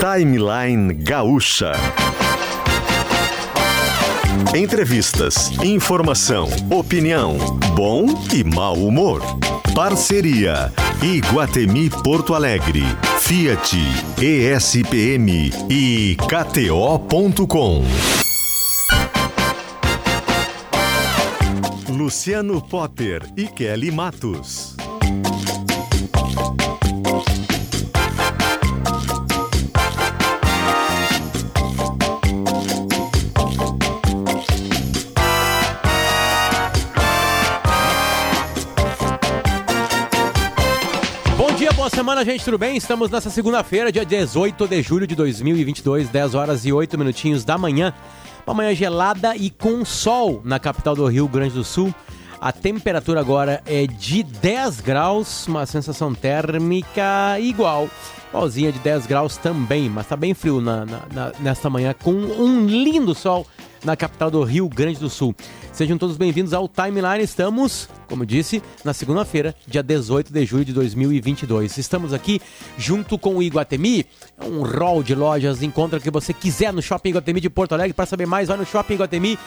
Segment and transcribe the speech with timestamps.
[0.00, 1.72] Timeline Gaúcha.
[4.54, 7.36] Entrevistas, informação, opinião,
[7.76, 9.20] bom e mau humor.
[9.74, 12.82] Parceria Iguatemi Porto Alegre,
[13.20, 13.76] Fiat,
[14.18, 17.84] ESPM e KTO.com.
[21.90, 24.79] Luciano Potter e Kelly Matos.
[42.00, 42.78] Semana, gente, tudo bem?
[42.78, 47.58] Estamos nessa segunda-feira, dia 18 de julho de 2022, 10 horas e 8 minutinhos da
[47.58, 47.92] manhã.
[48.46, 51.94] Uma manhã gelada e com sol na capital do Rio Grande do Sul.
[52.40, 57.86] A temperatura agora é de 10 graus, uma sensação térmica igual.
[58.30, 62.12] Igualzinha de 10 graus também, mas tá bem frio na, na, na, nesta manhã, com
[62.12, 63.46] um lindo sol
[63.84, 65.34] na capital do Rio Grande do Sul.
[65.70, 67.22] Sejam todos bem-vindos ao Timeline.
[67.22, 71.76] Estamos, como disse, na segunda-feira, dia 18 de julho de 2022.
[71.76, 72.40] Estamos aqui
[72.78, 74.06] junto com o Iguatemi,
[74.42, 77.92] um rol de lojas, encontra o que você quiser no Shopping Iguatemi de Porto Alegre.
[77.92, 79.38] Para saber mais, vai no Shopping Iguatemi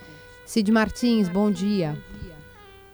[0.46, 2.00] Cid Martins, bom dia.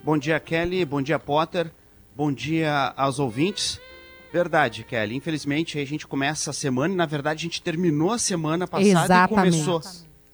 [0.03, 0.87] Bom dia, Kelly.
[0.87, 1.71] Bom dia, Potter.
[2.17, 3.79] Bom dia aos ouvintes.
[4.33, 5.15] Verdade, Kelly.
[5.17, 9.05] Infelizmente, a gente começa a semana e, na verdade, a gente terminou a semana passada
[9.05, 9.59] Exatamente.
[9.59, 9.83] e começou.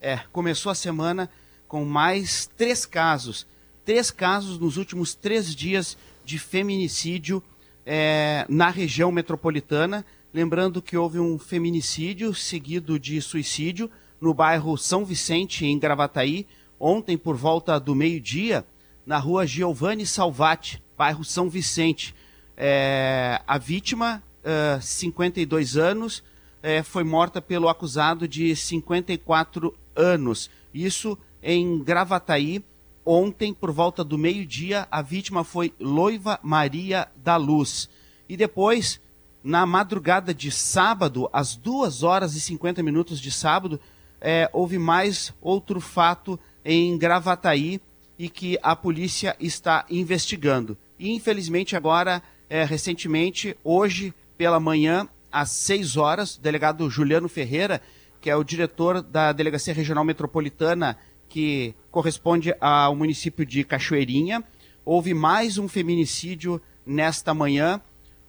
[0.00, 1.28] É, começou a semana
[1.70, 3.46] com mais três casos.
[3.84, 7.40] Três casos nos últimos três dias de feminicídio
[7.86, 10.04] é, na região metropolitana.
[10.34, 13.88] Lembrando que houve um feminicídio seguido de suicídio
[14.20, 16.44] no bairro São Vicente, em Gravataí,
[16.78, 18.66] ontem por volta do meio-dia,
[19.06, 22.16] na rua Giovanni Salvati, bairro São Vicente.
[22.56, 26.20] É, a vítima, uh, 52 anos,
[26.64, 30.50] é, foi morta pelo acusado de 54 anos.
[30.74, 32.64] Isso em Gravataí.
[33.04, 37.88] Ontem, por volta do meio-dia, a vítima foi Loiva Maria da Luz.
[38.28, 39.00] E depois,
[39.42, 43.80] na madrugada de sábado, às 2 horas e 50 minutos de sábado,
[44.20, 47.80] é, houve mais outro fato em Gravataí
[48.18, 50.76] e que a polícia está investigando.
[50.98, 57.80] E infelizmente agora, é, recentemente, hoje pela manhã, às 6 horas, o delegado Juliano Ferreira,
[58.20, 60.98] que é o diretor da Delegacia Regional Metropolitana,
[61.30, 64.42] que corresponde ao município de Cachoeirinha,
[64.84, 67.80] houve mais um feminicídio nesta manhã.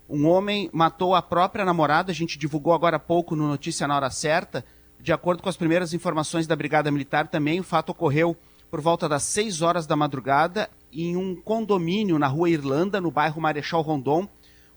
[0.07, 3.95] Um homem matou a própria namorada, a gente divulgou agora há pouco no Notícia na
[3.95, 4.63] Hora Certa.
[4.99, 8.37] De acordo com as primeiras informações da Brigada Militar, também o fato ocorreu
[8.69, 13.41] por volta das 6 horas da madrugada em um condomínio na rua Irlanda, no bairro
[13.41, 14.29] Marechal Rondon.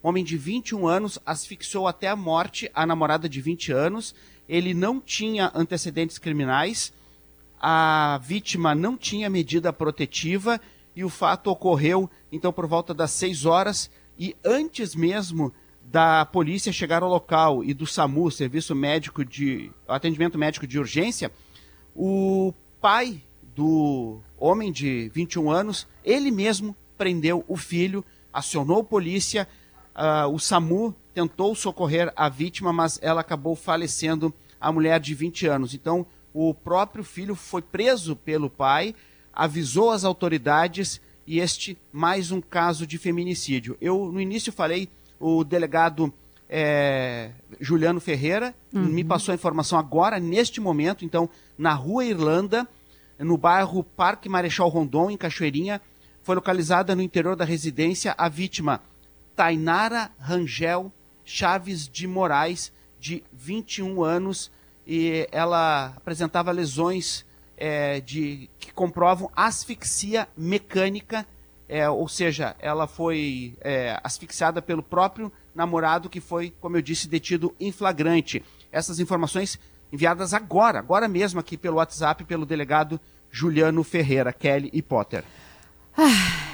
[0.03, 4.15] Um homem de 21 anos asfixiou até a morte a namorada de 20 anos.
[4.49, 6.91] Ele não tinha antecedentes criminais,
[7.67, 10.61] a vítima não tinha medida protetiva
[10.95, 15.51] e o fato ocorreu então por volta das 6 horas e antes mesmo
[15.83, 21.33] da polícia chegar ao local e do SAMU, Serviço Médico de Atendimento Médico de Urgência,
[21.97, 22.53] o
[22.83, 23.23] pai
[23.57, 29.49] do homem de 21 anos, ele mesmo prendeu o filho, acionou a polícia,
[29.97, 35.47] uh, o SAMU tentou socorrer a vítima, mas ela acabou falecendo, a mulher de 20
[35.47, 35.75] anos.
[35.75, 38.95] Então, o próprio filho foi preso pelo pai,
[39.33, 43.79] avisou as autoridades e este mais um caso de feminicídio.
[43.81, 44.89] Eu no início falei
[45.19, 46.13] o delegado
[46.49, 48.83] é, Juliano Ferreira uhum.
[48.83, 52.69] me passou a informação agora neste momento, então na Rua Irlanda,
[53.19, 55.81] no bairro Parque Marechal Rondon em Cachoeirinha,
[56.23, 58.83] foi localizada no interior da residência a vítima
[59.37, 60.93] Tainara Rangel
[61.25, 64.51] Chaves de Moraes, de 21 anos,
[64.87, 67.25] e ela apresentava lesões
[67.57, 71.27] é, de, que comprovam asfixia mecânica,
[71.69, 77.09] é, ou seja, ela foi é, asfixiada pelo próprio namorado que foi, como eu disse,
[77.09, 78.45] detido em flagrante.
[78.71, 79.59] Essas informações
[79.93, 85.25] enviadas agora, agora mesmo aqui pelo WhatsApp, pelo delegado Juliano Ferreira, Kelly e Potter.
[85.97, 86.54] Ah.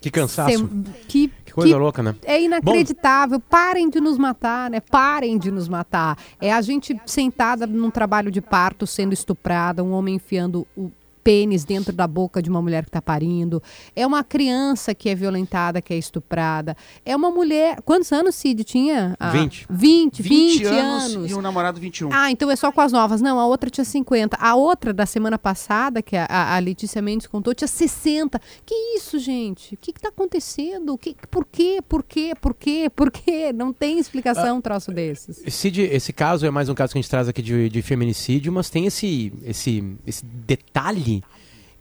[0.00, 0.68] Que cansaço.
[1.08, 2.14] Que, que, coisa que louca, né?
[2.24, 3.38] É inacreditável.
[3.38, 4.80] Bom, Parem de nos matar, né?
[4.80, 6.18] Parem de nos matar.
[6.40, 10.90] É a gente sentada num trabalho de parto sendo estuprada, um homem enfiando o
[11.26, 13.60] pênis dentro da boca de uma mulher que está parindo.
[13.96, 16.76] É uma criança que é violentada, que é estuprada.
[17.04, 17.82] É uma mulher.
[17.82, 19.16] Quantos anos Cid tinha?
[19.18, 19.66] Ah, 20.
[19.68, 21.30] 20, 20, 20 anos, anos.
[21.32, 22.10] E um namorado 21.
[22.12, 23.20] Ah, então é só com as novas.
[23.20, 24.36] Não, a outra tinha 50.
[24.40, 28.40] A outra da semana passada, que a, a Letícia Mendes contou, tinha 60.
[28.64, 29.74] Que isso, gente?
[29.74, 30.96] O que está acontecendo?
[30.96, 31.80] Que, por quê?
[31.88, 32.34] Por quê?
[32.40, 32.88] Por quê?
[32.94, 33.52] Por quê?
[33.52, 35.42] Não tem explicação ah, um troço desses.
[35.52, 38.52] Cid, esse caso é mais um caso que a gente traz aqui de, de feminicídio,
[38.52, 41.15] mas tem esse, esse, esse detalhe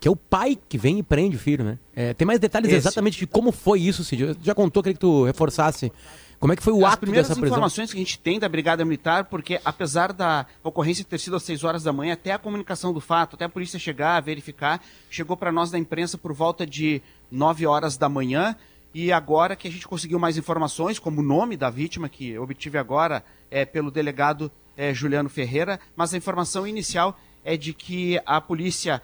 [0.05, 1.79] que é o pai que vem e prende o filho, né?
[1.95, 2.77] É, tem mais detalhes Esse.
[2.77, 4.37] exatamente de como foi isso, Cid.
[4.43, 5.91] Já contou, queria que tu reforçasse.
[6.39, 7.43] Como é que foi o As ato dessa prisão?
[7.43, 11.35] As informações que a gente tem da Brigada Militar, porque apesar da ocorrência ter sido
[11.35, 14.79] às 6 horas da manhã, até a comunicação do fato, até a polícia chegar, verificar,
[15.09, 17.01] chegou para nós da imprensa por volta de
[17.31, 18.55] 9 horas da manhã.
[18.93, 22.77] E agora que a gente conseguiu mais informações, como o nome da vítima, que obtive
[22.77, 28.41] agora é pelo delegado é, Juliano Ferreira, mas a informação inicial é de que a
[28.41, 29.01] polícia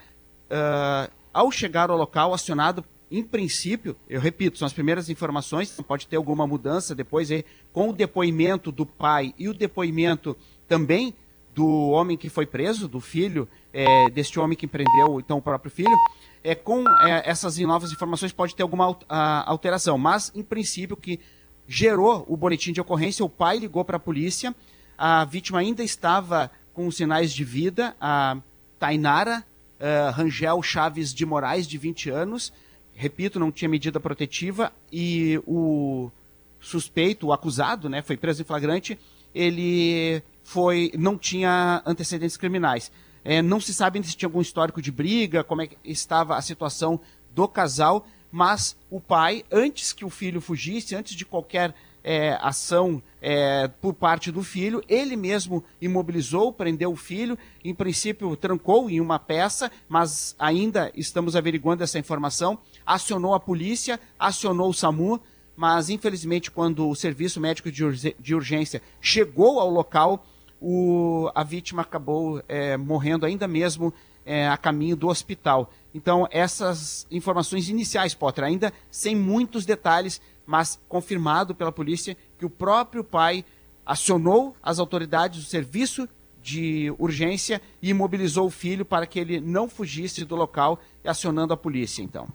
[0.51, 6.07] uh, ao chegar ao local, acionado, em princípio, eu repito, são as primeiras informações, pode
[6.07, 7.30] ter alguma mudança depois,
[7.74, 10.38] com o depoimento do pai e o depoimento
[10.68, 11.13] também
[11.53, 15.69] do homem que foi preso, do filho, é, deste homem que prendeu então o próprio
[15.69, 15.95] filho,
[16.42, 18.97] é, com é, essas novas informações pode ter alguma
[19.45, 21.19] alteração, mas em princípio que
[21.68, 24.56] gerou o boletim de ocorrência, o pai ligou para a polícia,
[24.97, 28.38] a vítima ainda estava com sinais de vida, a
[28.80, 29.45] Tainara
[29.81, 32.54] uh, Rangel Chaves de Moraes, de 20 anos.
[32.94, 36.12] Repito, não tinha medida protetiva e o
[36.60, 39.00] suspeito, o acusado, né, foi preso em flagrante,
[39.33, 42.92] ele foi, não tinha antecedentes criminais.
[43.24, 47.00] É, não se sabe se tinha algum histórico de briga, como é estava a situação
[47.33, 53.01] do casal, mas o pai, antes que o filho fugisse, antes de qualquer é, ação
[53.21, 54.83] é, por parte do filho.
[54.88, 61.36] Ele mesmo imobilizou, prendeu o filho, em princípio trancou em uma peça, mas ainda estamos
[61.36, 62.57] averiguando essa informação.
[62.86, 65.21] Acionou a polícia, acionou o SAMU,
[65.56, 70.25] mas infelizmente quando o serviço médico de urgência chegou ao local,
[70.59, 73.94] o, a vítima acabou é, morrendo ainda mesmo
[74.25, 75.71] é, a caminho do hospital.
[75.94, 82.49] Então, essas informações iniciais, Potter, ainda sem muitos detalhes, mas confirmado pela polícia que o
[82.49, 83.45] próprio pai
[83.85, 86.07] acionou as autoridades do serviço
[86.41, 91.57] de urgência e imobilizou o filho para que ele não fugisse do local, acionando a
[91.57, 92.27] polícia, então.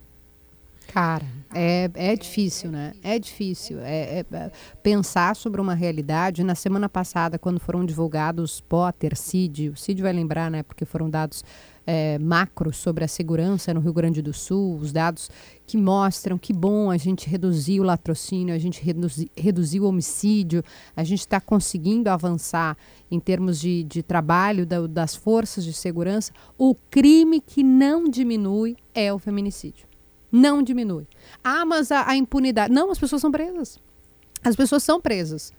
[0.93, 2.95] Cara, é, é difícil, né?
[3.03, 3.81] É difícil.
[3.81, 4.51] É, é,
[4.83, 6.45] pensar sobre uma realidade.
[6.45, 10.63] Na semana passada, quando foram divulgados Potter, CID, o CID vai lembrar, né?
[10.63, 11.45] Porque foram dados
[11.87, 15.31] é, macros sobre a segurança no Rio Grande do Sul, os dados
[15.65, 20.65] que mostram que bom a gente reduziu o latrocínio, a gente reduzi, reduziu o homicídio,
[20.97, 22.77] a gente está conseguindo avançar
[23.11, 26.33] em termos de, de trabalho da, das forças de segurança.
[26.59, 29.87] O crime que não diminui é o feminicídio.
[30.31, 31.07] Não diminui.
[31.43, 32.73] Ah, mas a, a impunidade.
[32.73, 33.79] Não, as pessoas são presas.
[34.43, 35.53] As pessoas são presas.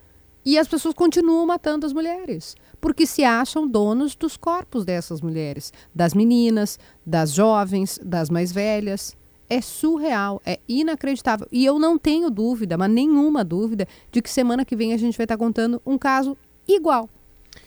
[0.45, 5.73] E as pessoas continuam matando as mulheres porque se acham donos dos corpos dessas mulheres,
[5.93, 9.15] das meninas, das jovens, das mais velhas.
[9.49, 11.47] É surreal, é inacreditável.
[11.49, 15.17] E eu não tenho dúvida, mas nenhuma dúvida, de que semana que vem a gente
[15.17, 17.09] vai estar contando um caso igual.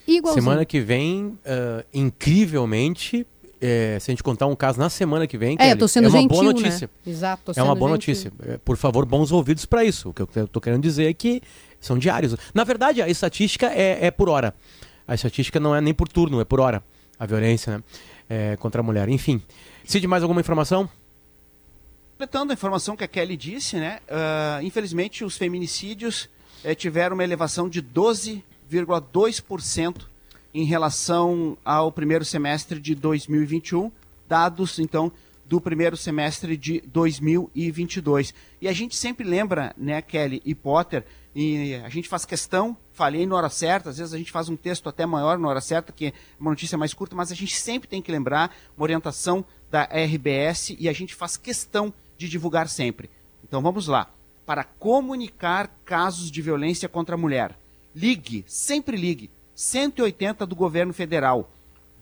[0.07, 0.43] Igualzinho.
[0.43, 3.27] Semana que vem, uh, incrivelmente,
[3.61, 6.09] é, se a gente contar um caso na semana que vem, é, Kelly, sendo é
[6.09, 6.91] uma gentil, boa notícia.
[7.05, 7.13] Né?
[7.13, 8.15] Exato, é uma boa gentil.
[8.15, 8.33] notícia.
[8.47, 10.11] É, por favor, bons ouvidos para isso.
[10.11, 11.43] O que eu estou querendo dizer é que
[11.81, 12.37] são diários.
[12.55, 14.55] Na verdade, a estatística é, é por hora
[15.11, 16.85] a estatística não é nem por turno, é por hora.
[17.19, 17.85] A violência né?
[18.29, 19.09] é, contra a mulher.
[19.09, 19.43] Enfim.
[19.85, 20.89] Cid, mais alguma informação?
[22.13, 23.99] Completando a informação que a Kelly disse, né?
[24.09, 26.29] Uh, infelizmente, os feminicídios
[26.65, 30.03] uh, tiveram uma elevação de 12,2%
[30.55, 33.91] em relação ao primeiro semestre de 2021,
[34.29, 35.11] dados então
[35.45, 38.33] do primeiro semestre de 2022.
[38.61, 43.25] E a gente sempre lembra, né, Kelly e Potter, e a gente faz questão, falei
[43.25, 45.91] na hora certa, às vezes a gente faz um texto até maior na hora certa,
[45.91, 49.43] que é uma notícia mais curta, mas a gente sempre tem que lembrar uma orientação
[49.71, 53.09] da RBS e a gente faz questão de divulgar sempre.
[53.43, 54.11] Então vamos lá.
[54.45, 57.59] Para comunicar casos de violência contra a mulher,
[57.95, 61.51] ligue, sempre ligue, 180 do governo federal.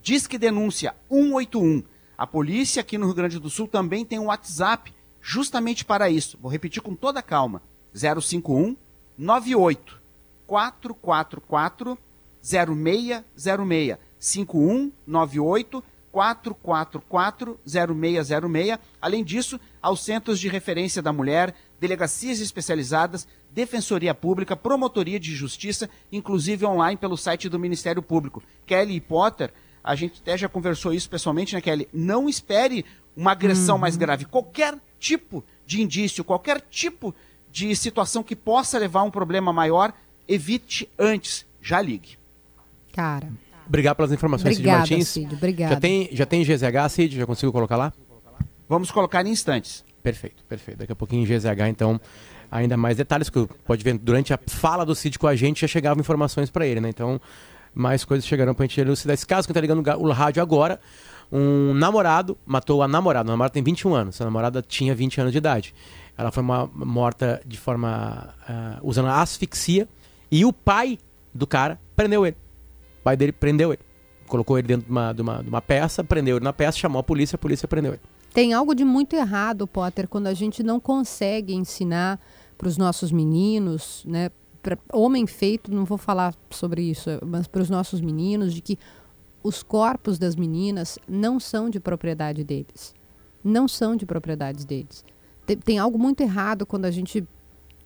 [0.02, 1.85] Diz que denúncia 181
[2.17, 6.37] a polícia aqui no Rio Grande do Sul também tem um WhatsApp justamente para isso.
[6.43, 7.62] Vou repetir com toda calma.
[7.95, 8.76] 051
[9.17, 10.08] 98
[10.49, 11.97] 444
[12.43, 18.78] 0606 51 98 444 0606.
[19.00, 25.88] Além disso, aos centros de referência da mulher, delegacias especializadas, defensoria pública, promotoria de justiça,
[26.11, 28.43] inclusive online pelo site do Ministério Público.
[28.67, 29.52] Kelly Potter
[29.88, 31.88] a gente até já conversou isso pessoalmente, né, Kelly?
[31.93, 32.85] Não espere
[33.17, 33.81] uma agressão uhum.
[33.81, 34.26] mais grave.
[34.26, 37.14] Qualquer tipo de indício, qualquer tipo
[37.50, 39.95] de situação que possa levar a um problema maior,
[40.29, 41.47] evite antes.
[41.61, 42.19] Já ligue.
[42.93, 43.29] Cara.
[43.67, 45.09] Obrigado pelas informações, Obrigada, Cid Martins.
[45.09, 45.71] Cid, obrigado.
[45.71, 47.17] Já tem, já tem GZH, Cid?
[47.17, 47.93] Já consigo colocar lá?
[48.69, 49.85] Vamos colocar em instantes.
[50.03, 50.79] Perfeito, perfeito.
[50.79, 52.01] Daqui a pouquinho em GZH, então,
[52.51, 55.67] ainda mais detalhes, que pode ver durante a fala do Cid com a gente, já
[55.67, 56.89] chegavam informações para ele, né?
[56.89, 57.21] Então,
[57.75, 59.47] mais coisas chegarão pra gente elucidar esse caso.
[59.47, 60.81] Quem tá ligando o rádio agora,
[61.31, 63.29] um namorado matou a namorada.
[63.29, 65.75] A namorada tem 21 anos, a namorada tinha 20 anos de idade.
[66.17, 68.35] Ela foi uma, morta de forma.
[68.49, 69.89] Uh, usando asfixia.
[70.31, 70.99] E o pai
[71.35, 72.37] do cara prendeu ele.
[73.01, 73.83] O pai dele prendeu ele.
[74.27, 77.01] Colocou ele dentro de uma, de uma, de uma peça, prendeu ele na peça, chamou
[77.01, 78.03] a polícia, a polícia prendeu ele.
[78.33, 82.21] Tem algo de muito errado, Potter, quando a gente não consegue ensinar
[82.59, 84.31] para os nossos meninos, né,
[84.63, 88.79] para homem feito, não vou falar sobre isso, mas para os nossos meninos, de que
[89.43, 92.95] os corpos das meninas não são de propriedade deles.
[93.43, 95.05] Não são de propriedade deles.
[95.47, 97.27] Tem, tem algo muito errado quando a gente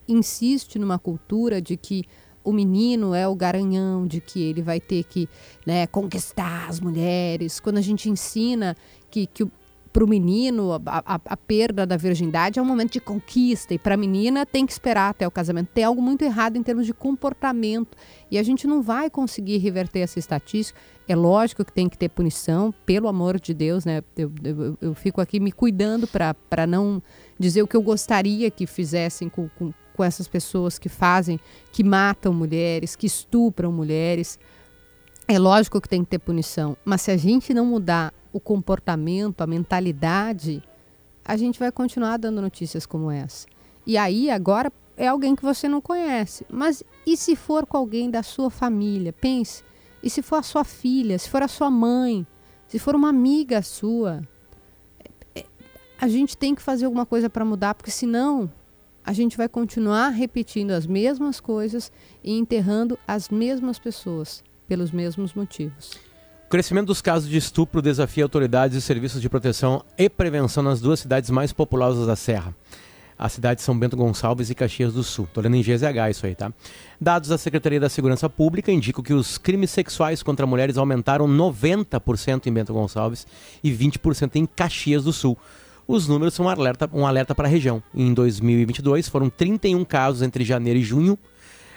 [0.08, 2.04] insiste numa cultura de que
[2.44, 5.28] o menino é o garanhão, de que ele vai ter que
[5.66, 7.60] né, conquistar as mulheres.
[7.60, 8.76] Quando a gente ensina
[9.10, 9.46] que, que
[9.92, 13.78] para o menino, a, a, a, perda da virgindade é um momento de conquista, e
[13.78, 15.68] para a menina tem que esperar até o casamento.
[15.68, 17.96] Tem algo muito errado em termos de comportamento,
[18.30, 20.80] e a gente não vai conseguir reverter essa estatística.
[21.06, 24.02] É lógico que tem que ter punição, pelo amor de Deus, né?
[24.16, 27.02] Eu, eu, eu fico aqui me cuidando para não
[27.38, 31.38] dizer o que eu gostaria que fizessem com, com, com essas pessoas que fazem,
[31.72, 34.38] que matam mulheres, que estupram mulheres.
[35.28, 39.40] É lógico que tem que ter punição, mas se a gente não mudar o comportamento,
[39.42, 40.62] a mentalidade,
[41.24, 43.46] a gente vai continuar dando notícias como essa.
[43.86, 46.46] E aí, agora, é alguém que você não conhece.
[46.50, 49.12] Mas e se for com alguém da sua família?
[49.12, 49.62] Pense.
[50.02, 52.26] E se for a sua filha, se for a sua mãe,
[52.66, 54.22] se for uma amiga sua?
[55.34, 55.44] É, é,
[56.00, 58.50] a gente tem que fazer alguma coisa para mudar, porque senão
[59.04, 61.90] a gente vai continuar repetindo as mesmas coisas
[62.22, 65.92] e enterrando as mesmas pessoas pelos mesmos motivos.
[66.46, 70.80] O crescimento dos casos de estupro desafia autoridades e serviços de proteção e prevenção nas
[70.80, 72.54] duas cidades mais populosas da Serra.
[73.18, 75.26] A cidade de São Bento Gonçalves e Caxias do Sul.
[75.26, 76.52] Estou lendo em GZH isso aí, tá?
[77.00, 82.46] Dados da Secretaria da Segurança Pública indicam que os crimes sexuais contra mulheres aumentaram 90%
[82.46, 83.26] em Bento Gonçalves
[83.62, 85.38] e 20% em Caxias do Sul.
[85.86, 87.82] Os números são um alerta, um alerta para a região.
[87.94, 91.18] Em 2022 foram 31 casos entre janeiro e junho.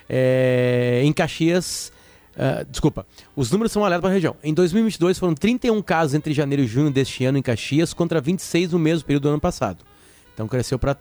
[0.08, 1.92] É, em Caxias,
[2.36, 4.36] Uh, desculpa, os números são um alerta para a região.
[4.44, 8.74] Em 2022 foram 31 casos entre janeiro e junho deste ano em Caxias, contra 26
[8.74, 9.86] no mesmo período do ano passado.
[10.34, 10.96] Então cresceu para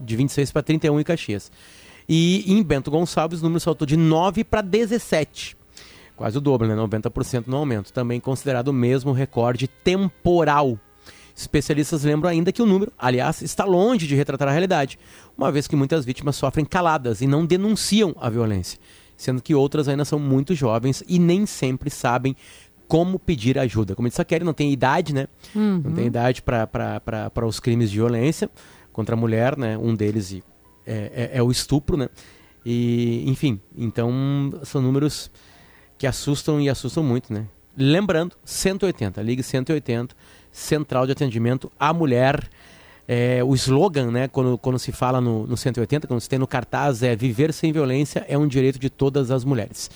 [0.00, 1.50] de 26 para 31 em Caxias.
[2.08, 5.56] E em Bento Gonçalves o número saltou de 9 para 17.
[6.14, 6.74] Quase o dobro, né?
[6.76, 7.92] 90% no aumento.
[7.92, 10.78] Também considerado o mesmo recorde temporal.
[11.36, 14.98] Especialistas lembram ainda que o número, aliás, está longe de retratar a realidade,
[15.36, 18.80] uma vez que muitas vítimas sofrem caladas e não denunciam a violência
[19.16, 22.36] sendo que outras ainda são muito jovens e nem sempre sabem
[22.86, 23.94] como pedir ajuda.
[23.94, 25.26] Como disse a Kelly, não tem idade, né?
[25.54, 25.80] Uhum.
[25.84, 28.50] Não tem idade para os crimes de violência
[28.92, 29.76] contra a mulher, né?
[29.76, 30.34] Um deles
[30.86, 32.08] é, é, é, o estupro, né?
[32.64, 34.12] E, enfim, então
[34.64, 35.30] são números
[35.98, 37.46] que assustam e assustam muito, né?
[37.76, 40.14] Lembrando, 180, ligue 180,
[40.56, 42.48] Central de Atendimento à Mulher
[43.06, 46.46] é, o slogan, né, quando, quando se fala no, no 180, quando se tem no
[46.46, 49.90] cartaz, é viver sem violência é um direito de todas as mulheres.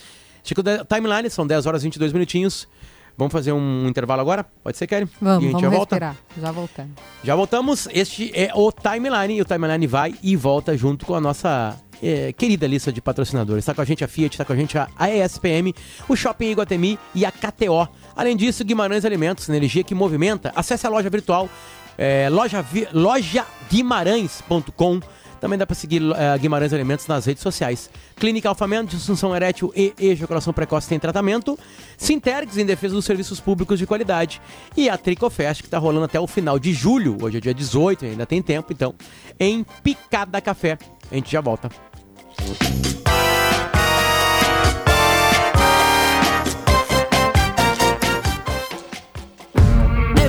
[0.45, 2.69] Chico, timeline, são 10 horas e 22 minutinhos.
[3.17, 4.45] Vamos fazer um intervalo agora?
[4.62, 5.09] Pode ser, Kelly?
[5.21, 6.14] Vamos, e a gente vamos já respirar.
[6.14, 6.40] volta?
[6.40, 6.93] Já voltamos.
[7.25, 7.88] Já voltamos.
[7.93, 9.38] Este é o Timeline.
[9.38, 13.62] E o Timeline vai e volta junto com a nossa eh, querida lista de patrocinadores.
[13.62, 15.75] Está com a gente a Fiat, está com a gente a ESPM,
[16.09, 17.88] o Shopping Iguatemi e a KTO.
[18.16, 20.52] Além disso, Guimarães Alimentos, energia que movimenta.
[20.54, 21.49] Acesse a loja virtual
[22.00, 22.64] é, loja,
[22.95, 25.00] loja Guimarães.com.
[25.38, 27.90] Também dá para seguir uh, Guimarães Alimentos nas redes sociais.
[28.16, 31.59] Clínica Alfamento, disfunção erétil e ejaculação precoce tem tratamento.
[31.97, 34.40] Sintergs, em defesa dos serviços públicos de qualidade.
[34.76, 37.16] E a Tricofest, que está rolando até o final de julho.
[37.23, 38.95] Hoje é dia 18, ainda tem tempo, então.
[39.38, 40.76] Em Picada Café.
[41.11, 41.89] A gente já volta.
[42.37, 43.00] Thank you.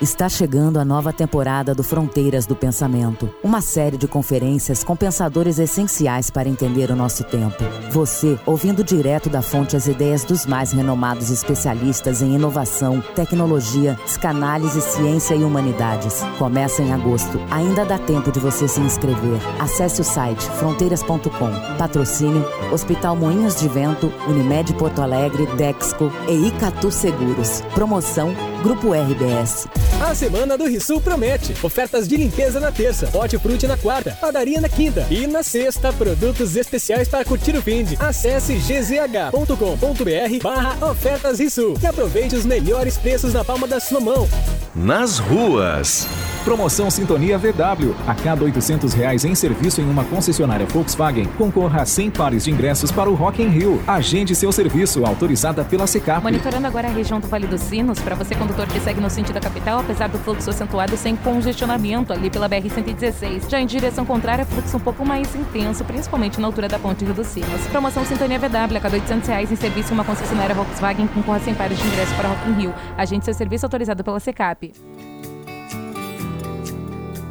[0.02, 5.60] Está chegando a nova temporada do Fronteiras do Pensamento, uma série de conferências com pensadores
[5.60, 7.62] essenciais para entender o nosso tempo.
[7.92, 14.80] Você, ouvindo direto da fonte as ideias dos mais renomados especialistas em inovação, tecnologia, psicanálise,
[14.80, 16.24] ciência e humanidades.
[16.38, 17.38] Começa em agosto.
[17.52, 19.42] Ainda dá tempo de você se inscrever.
[19.60, 21.78] Acesse o site fronteiras.com.
[21.78, 27.60] Patrocínio: Hospital Moinhos de Vento, Unimed Porto Alegre, Dexco e Icatu Seguros.
[27.74, 29.68] Promoção Grupo RBS.
[30.02, 31.56] A semana do Rissul promete.
[31.64, 36.58] Ofertas de limpeza na terça, hortifruti na quarta, padaria na quinta e na sexta, produtos
[36.58, 37.96] especiais para curtir o fim de.
[38.00, 44.28] Acesse gzh.com.br barra ofertas Rissul e aproveite os melhores preços na palma da sua mão.
[44.76, 46.06] Nas ruas.
[46.50, 47.94] Promoção Sintonia VW.
[48.08, 52.50] A cada 800 reais em serviço em uma concessionária Volkswagen, concorra a 100 pares de
[52.50, 53.80] ingressos para o Rock in Rio.
[53.86, 56.24] Agende seu serviço, autorizada pela Secap.
[56.24, 59.36] Monitorando agora a região do Vale dos Sinos, para você condutor que segue no sentido
[59.36, 63.48] da capital, apesar do fluxo acentuado sem congestionamento ali pela BR-116.
[63.48, 67.14] Já em direção contrária, fluxo um pouco mais intenso, principalmente na altura da ponte Rio
[67.14, 67.62] dos Sinos.
[67.68, 68.76] Promoção Sintonia VW.
[68.76, 71.86] A cada 800 reais em serviço em uma concessionária Volkswagen, concorra a 100 pares de
[71.86, 72.74] ingressos para Rock in Rio.
[72.98, 74.74] Agende seu serviço autorizado pela Secap.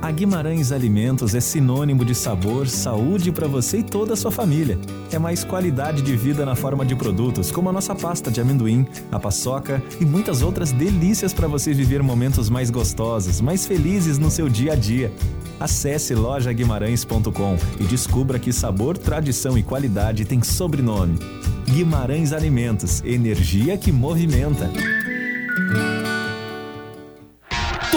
[0.00, 4.78] A Guimarães Alimentos é sinônimo de sabor, saúde para você e toda a sua família.
[5.10, 8.86] É mais qualidade de vida na forma de produtos, como a nossa pasta de amendoim,
[9.10, 14.30] a paçoca e muitas outras delícias para você viver momentos mais gostosos, mais felizes no
[14.30, 15.12] seu dia a dia.
[15.58, 21.18] Acesse lojaguimarães.com e descubra que sabor, tradição e qualidade tem sobrenome.
[21.66, 24.70] Guimarães Alimentos, energia que movimenta.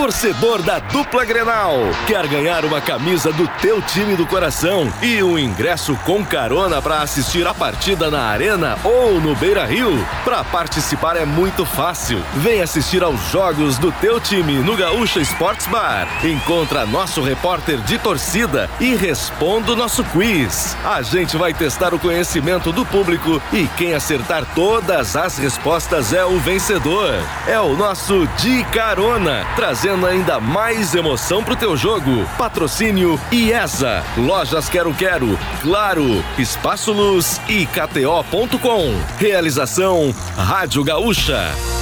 [0.02, 1.76] Torcedor da dupla Grenal,
[2.08, 7.04] quer ganhar uma camisa do teu time do coração e um ingresso com carona para
[7.04, 10.04] assistir a partida na Arena ou no Beira Rio?
[10.24, 12.20] Para participar é muito fácil.
[12.38, 16.08] Vem assistir aos jogos do teu time no Gaúcha Sports Bar.
[16.24, 20.76] Encontra nosso repórter de torcida e responda o nosso quiz.
[20.84, 26.26] A gente vai testar o conhecimento do público e quem acertar todas as respostas é
[26.26, 27.14] o vencedor.
[27.46, 32.26] É o nosso De Carona, trazendo trazendo ainda mais emoção pro teu jogo.
[32.38, 38.94] Patrocínio IESA, Lojas Quero Quero, Claro, Espaço Luz e KTO.com.
[39.18, 41.81] Realização Rádio Gaúcha.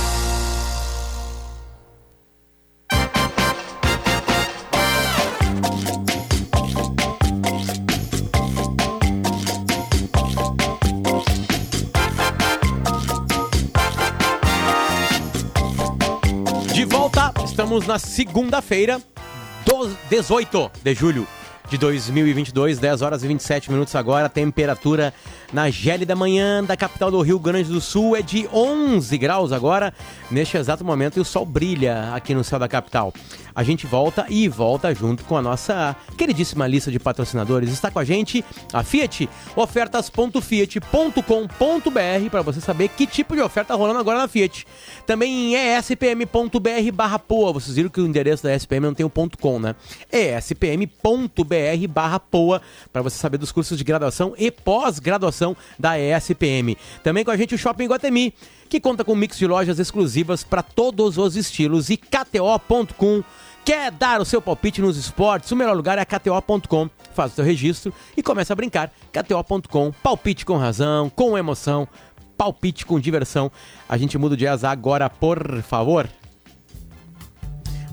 [17.70, 19.00] Estamos na segunda-feira,
[20.10, 21.28] 18 de julho
[21.70, 24.28] de 2022, 10 horas e 27 minutos agora.
[24.28, 25.14] Temperatura
[25.54, 29.94] na gélida manhã da capital do Rio Grande do Sul é de 11 graus agora,
[30.32, 33.14] neste exato momento, e o sol brilha aqui no céu da capital.
[33.54, 37.72] A gente volta e volta junto com a nossa queridíssima lista de patrocinadores.
[37.72, 43.76] Está com a gente a Fiat, ofertas.fiat.com.br para você saber que tipo de oferta tá
[43.76, 44.66] rolando agora na Fiat.
[45.06, 47.54] Também em espm.br barra poa.
[47.54, 49.76] Vocês viram que o endereço da SPM não tem o ponto .com, né?
[50.12, 56.78] espm.br barra poa para você saber dos cursos de graduação e pós-graduação da ESPM.
[57.04, 58.34] Também com a gente o Shopping Guatemi,
[58.68, 63.24] que conta com um mix de lojas exclusivas para todos os estilos e KTO.com
[63.70, 65.52] Quer dar o seu palpite nos esportes?
[65.52, 66.90] O melhor lugar é KTO.com.
[67.14, 68.92] Faz o seu registro e comece a brincar.
[69.12, 71.88] KTO.com, palpite com razão, com emoção,
[72.36, 73.52] palpite com diversão.
[73.88, 76.10] A gente muda o jazz agora, por favor.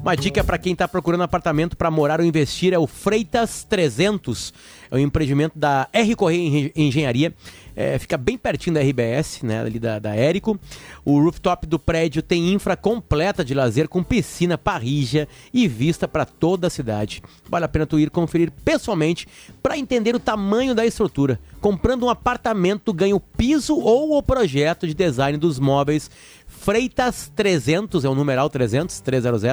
[0.06, 4.54] Uma dica para quem está procurando apartamento para morar ou investir é o Freitas 300.
[4.88, 7.34] É um empreendimento da R Correia Engenharia.
[7.74, 10.58] É, fica bem pertinho da RBS, né, ali da, da Érico.
[11.04, 16.24] O rooftop do prédio tem infra completa de lazer com piscina, parrija e vista para
[16.24, 17.20] toda a cidade.
[17.50, 19.26] Vale a pena tu ir conferir pessoalmente
[19.60, 21.38] para entender o tamanho da estrutura.
[21.60, 26.08] Comprando um apartamento, ganha o piso ou o projeto de design dos móveis.
[26.46, 29.44] Freitas 300, é o numeral 300, 300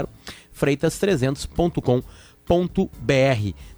[0.59, 2.03] freitas300.com.br.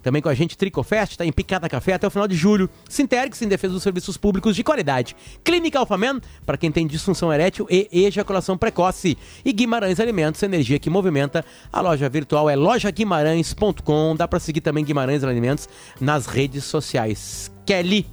[0.02, 2.68] Também com a gente Tricofest, está em Picada Café até o final de julho.
[2.88, 5.14] Sinterix em defesa dos serviços públicos de qualidade.
[5.44, 9.16] Clínica Alfaman, para quem tem disfunção erétil e ejaculação precoce.
[9.44, 11.44] E Guimarães Alimentos, energia que movimenta.
[11.72, 14.16] A loja virtual é lojaguimarães.com.
[14.16, 15.68] Dá para seguir também Guimarães Alimentos
[16.00, 17.50] nas redes sociais.
[17.64, 18.06] Kelly.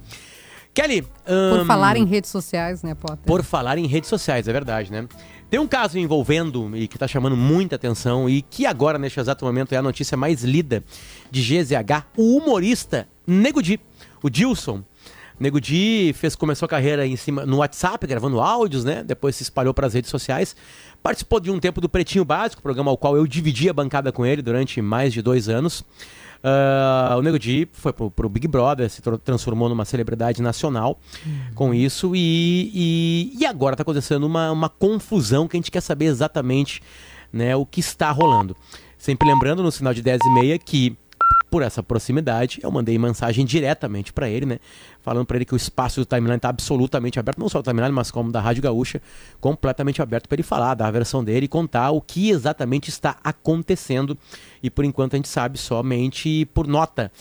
[0.74, 1.02] Kelly.
[1.02, 3.24] Por falar em redes sociais, né, Potter?
[3.24, 5.06] Por falar em redes sociais, é verdade, né?
[5.48, 9.44] Tem um caso envolvendo e que está chamando muita atenção e que agora, neste exato
[9.44, 10.82] momento, é a notícia mais lida
[11.30, 13.78] de GZH, o humorista Nego Di,
[14.20, 14.82] o Dilson.
[15.38, 19.04] Nego Di fez, começou a carreira em cima no WhatsApp, gravando áudios, né?
[19.04, 20.56] Depois se espalhou para as redes sociais.
[21.02, 24.26] Participou de um tempo do Pretinho Básico, programa ao qual eu dividi a bancada com
[24.26, 25.84] ele durante mais de dois anos.
[26.44, 31.00] Uh, o Nego Di foi pro, pro Big Brother, se transformou numa celebridade nacional
[31.54, 35.80] com isso e, e, e agora está acontecendo uma, uma confusão que a gente quer
[35.80, 36.82] saber exatamente
[37.32, 38.54] né, o que está rolando.
[38.98, 40.96] Sempre lembrando no sinal de 10 e meia que
[41.54, 44.58] por essa proximidade, eu mandei mensagem diretamente para ele, né?
[45.00, 47.92] Falando para ele que o espaço do timeline está absolutamente aberto, não só o timeline,
[47.92, 49.00] mas como da Rádio Gaúcha,
[49.40, 53.18] completamente aberto para ele falar, dar a versão dele e contar o que exatamente está
[53.22, 54.18] acontecendo.
[54.64, 57.12] E por enquanto a gente sabe somente por nota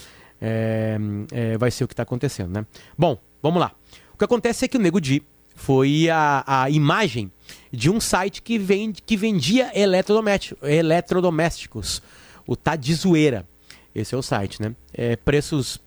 [0.41, 0.97] é,
[1.31, 2.65] é, vai ser o que está acontecendo, né?
[2.97, 3.71] Bom, vamos lá.
[4.15, 5.21] O que acontece é que o Nego Di
[5.55, 7.31] foi a, a imagem
[7.71, 12.01] de um site que, vende, que vendia eletrodomésticos,
[12.47, 13.47] o Tá de Zoeira.
[13.95, 14.75] Esse é o site, né?
[14.93, 15.79] É, preços.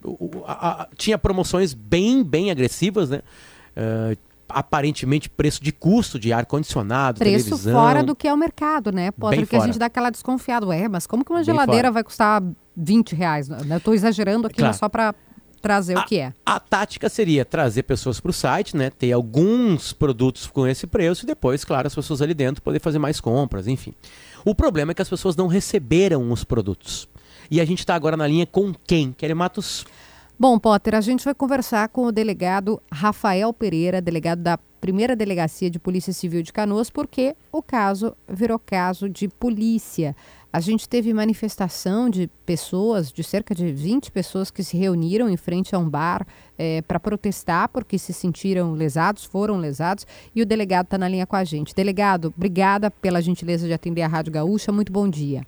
[0.46, 3.22] A, a, tinha promoções bem, bem agressivas, né?
[3.76, 4.16] Uh,
[4.48, 7.72] aparentemente preço de custo de ar-condicionado, Preço televisão.
[7.72, 9.10] fora do que é o mercado, né?
[9.10, 9.62] Pode porque fora.
[9.62, 10.74] a gente dá aquela desconfiada.
[10.74, 12.42] É, mas como que uma geladeira vai custar
[12.76, 13.48] 20 reais?
[13.48, 14.70] Eu estou exagerando aqui, claro.
[14.70, 15.14] mas só para
[15.60, 16.32] trazer a, o que é.
[16.44, 18.90] A tática seria trazer pessoas para o site, né?
[18.90, 22.98] Ter alguns produtos com esse preço e depois, claro, as pessoas ali dentro poder fazer
[22.98, 23.92] mais compras, enfim.
[24.44, 27.08] O problema é que as pessoas não receberam os produtos.
[27.50, 29.12] E a gente está agora na linha com quem?
[29.12, 29.85] Kelly Matos?
[30.38, 35.70] Bom, Potter, a gente vai conversar com o delegado Rafael Pereira, delegado da primeira delegacia
[35.70, 40.14] de Polícia Civil de Canoas, porque o caso virou caso de polícia.
[40.52, 45.37] A gente teve manifestação de pessoas, de cerca de 20 pessoas que se reuniram em
[45.37, 46.26] frente a um bar
[46.59, 51.26] é, para protestar porque se sentiram lesados, foram lesados, e o delegado está na linha
[51.26, 51.74] com a gente.
[51.74, 54.70] Delegado, obrigada pela gentileza de atender a Rádio Gaúcha.
[54.70, 55.46] Muito bom dia.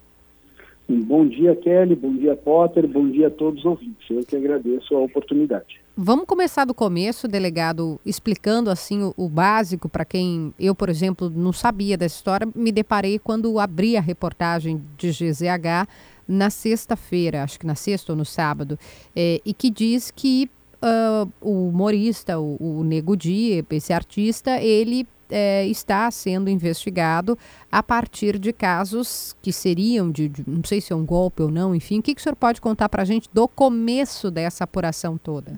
[0.88, 1.94] Bom dia, Kelly.
[1.94, 2.88] Bom dia, Potter.
[2.88, 4.08] Bom dia a todos os ouvintes.
[4.08, 5.80] Eu que agradeço a oportunidade.
[5.94, 11.28] Vamos começar do começo, delegado, explicando assim o, o básico para quem eu, por exemplo,
[11.28, 12.48] não sabia dessa história.
[12.54, 15.86] Me deparei quando abri a reportagem de GZH
[16.26, 18.78] na sexta-feira, acho que na sexta ou no sábado,
[19.14, 20.48] é, e que diz que
[20.82, 27.36] uh, o humorista, o, o Nego Di, esse artista, ele é, está sendo investigado
[27.70, 31.50] a partir de casos que seriam de, de, não sei se é um golpe ou
[31.50, 31.98] não, enfim.
[31.98, 35.52] O que, que o senhor pode contar para a gente do começo dessa apuração toda?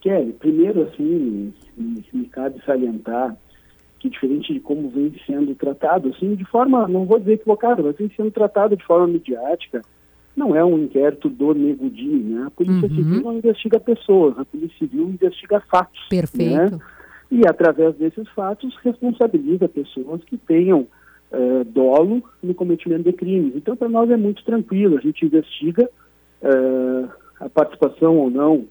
[0.00, 3.36] Kelly, primeiro, assim, me, me cabe salientar
[3.98, 7.96] que diferente de como vem sendo tratado, assim, de forma, não vou dizer equivocada, mas
[7.96, 9.82] vem sendo tratado de forma midiática,
[10.36, 12.44] não é um inquérito do Nego Di, né?
[12.46, 12.94] A Polícia uhum.
[12.94, 16.00] Civil não investiga pessoas, a Polícia Civil investiga fatos.
[16.08, 16.76] Perfeito.
[16.76, 16.78] Né?
[17.30, 20.86] E, através desses fatos, responsabiliza pessoas que tenham
[21.32, 23.54] uh, dolo no cometimento de crimes.
[23.54, 25.88] Então, para nós é muito tranquilo, a gente investiga
[26.42, 27.08] uh,
[27.40, 28.66] a participação ou não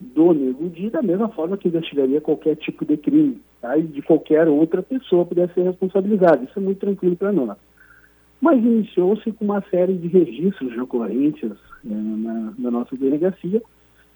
[0.00, 3.76] do Nego Di, da mesma forma que investigaria qualquer tipo de crime, tá?
[3.76, 6.42] e de qualquer outra pessoa pudesse ser responsabilizada.
[6.42, 7.56] Isso é muito tranquilo para nós.
[8.40, 13.62] Mas iniciou-se com uma série de registros de ocorrências né, na, na nossa delegacia,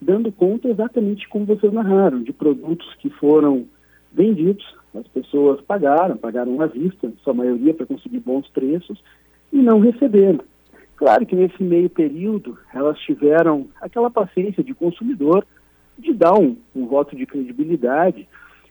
[0.01, 3.67] dando conta exatamente como vocês narraram, de produtos que foram
[4.13, 9.03] vendidos, as pessoas pagaram, pagaram à vista, sua maioria para conseguir bons preços,
[9.53, 10.41] e não receberam.
[10.97, 15.47] Claro que nesse meio período elas tiveram aquela paciência de consumidor
[15.99, 18.27] de dar um, um voto de credibilidade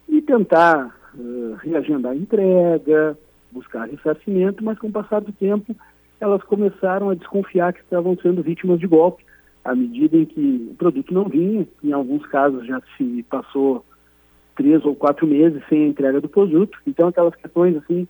[0.10, 3.18] e tentar uh, reagendar a entrega,
[3.52, 5.76] buscar ressarcimento, mas com o passar do tempo
[6.20, 9.24] elas começaram a desconfiar que estavam sendo vítimas de golpe,
[9.66, 13.84] à medida em que o produto não vinha, em alguns casos já se passou
[14.56, 18.08] três ou quatro meses sem a entrega do produto, então aquelas questões assim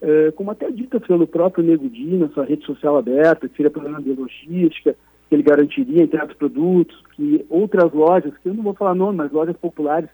[0.00, 3.70] é, como até dita pelo próprio Nego Di na sua rede social aberta, que seria
[3.70, 4.96] problema de logística,
[5.28, 9.18] que ele garantiria entre os produtos, que outras lojas, que eu não vou falar nome,
[9.18, 10.08] mas lojas populares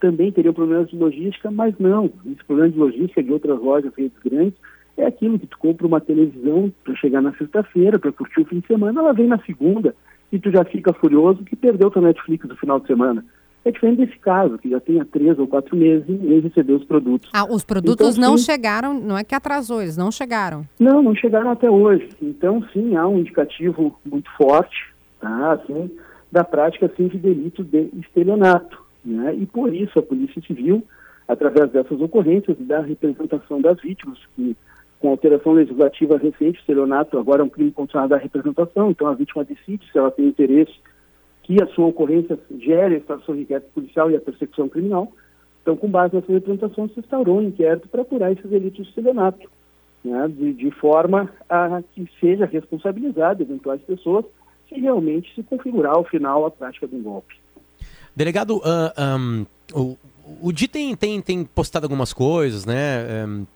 [0.00, 2.12] também teriam problemas de logística, mas não.
[2.26, 4.54] Esse problema de logística de outras lojas, redes grandes,
[4.96, 8.60] é aquilo que tu compra uma televisão para chegar na sexta-feira, para curtir o fim
[8.60, 9.94] de semana, ela vem na segunda
[10.34, 13.24] e tu já fica furioso que perdeu tua Netflix no final de semana.
[13.64, 16.84] É diferente desse caso, que já tem há três ou quatro meses e recebeu os
[16.84, 17.30] produtos.
[17.32, 20.66] Ah, os produtos então, não sim, chegaram, não é que atrasou, eles não chegaram.
[20.78, 22.08] Não, não chegaram até hoje.
[22.20, 25.90] Então, sim, há um indicativo muito forte, tá, assim,
[26.30, 28.82] da prática assim, de delito de estelionato.
[29.02, 29.34] Né?
[29.34, 30.82] E por isso a Polícia Civil,
[31.26, 34.54] através dessas ocorrências e da representação das vítimas, que
[35.04, 39.12] com alteração legislativa recente, o estelionato agora é um crime contra a representação, então a
[39.12, 40.72] vítima decide se ela tem interesse
[41.42, 45.12] que a sua ocorrência gere a extração de inquérito policial e a persecução criminal.
[45.60, 49.46] Então, com base nessa representação, se instaurou um inquérito para apurar esses delitos de estelionato,
[50.02, 54.24] né, de, de, forma a que seja responsabilizado eventuais pessoas
[54.70, 57.34] se realmente se configurar ao final a prática de um golpe.
[58.16, 58.62] Delegado, uh,
[58.96, 59.98] ah, um, o,
[60.40, 63.26] o Di tem, tem, tem postado algumas coisas, né?
[63.26, 63.46] Um,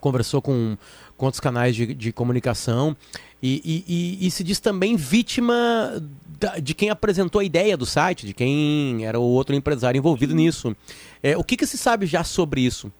[0.00, 0.76] conversou com,
[1.16, 2.96] com outros canais de, de comunicação
[3.42, 6.02] e, e, e, se diz também vítima
[6.40, 10.34] da, de quem apresentou a ideia do site, de quem era o outro empresário envolvido
[10.34, 10.74] nisso.
[11.22, 12.90] É, o que, que se sabe já sobre isso?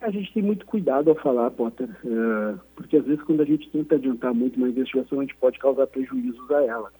[0.00, 3.68] A gente tem muito cuidado ao falar, Potter, é, porque às vezes quando a gente
[3.70, 6.92] tenta adiantar muito uma investigação, a gente pode causar prejuízos a ela.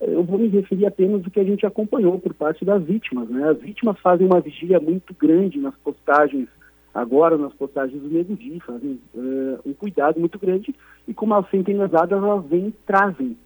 [0.00, 3.28] Eu vou me referir apenas ao que a gente acompanhou por parte das vítimas.
[3.28, 3.48] Né?
[3.48, 6.48] As vítimas fazem uma vigília muito grande nas postagens
[6.94, 10.74] agora nas postagens do Nego Di, fazem uh, um cuidado muito grande
[11.08, 13.36] e como elas sentem lesadas, elas vêm trazem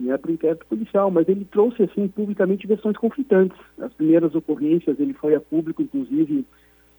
[0.00, 3.58] né, para o inquérito policial, mas ele trouxe assim publicamente versões conflitantes.
[3.78, 6.46] As primeiras ocorrências ele foi a público, inclusive,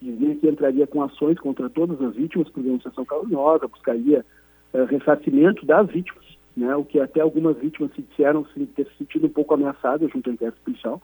[0.01, 4.25] dizer que entraria com ações contra todas as vítimas por denunciação caluniosa, buscaria
[4.73, 6.25] uh, ressarcimento das vítimas,
[6.55, 10.11] né, o que até algumas vítimas se disseram se ter se sentido um pouco ameaçadas
[10.11, 11.01] junto ao inquérito policial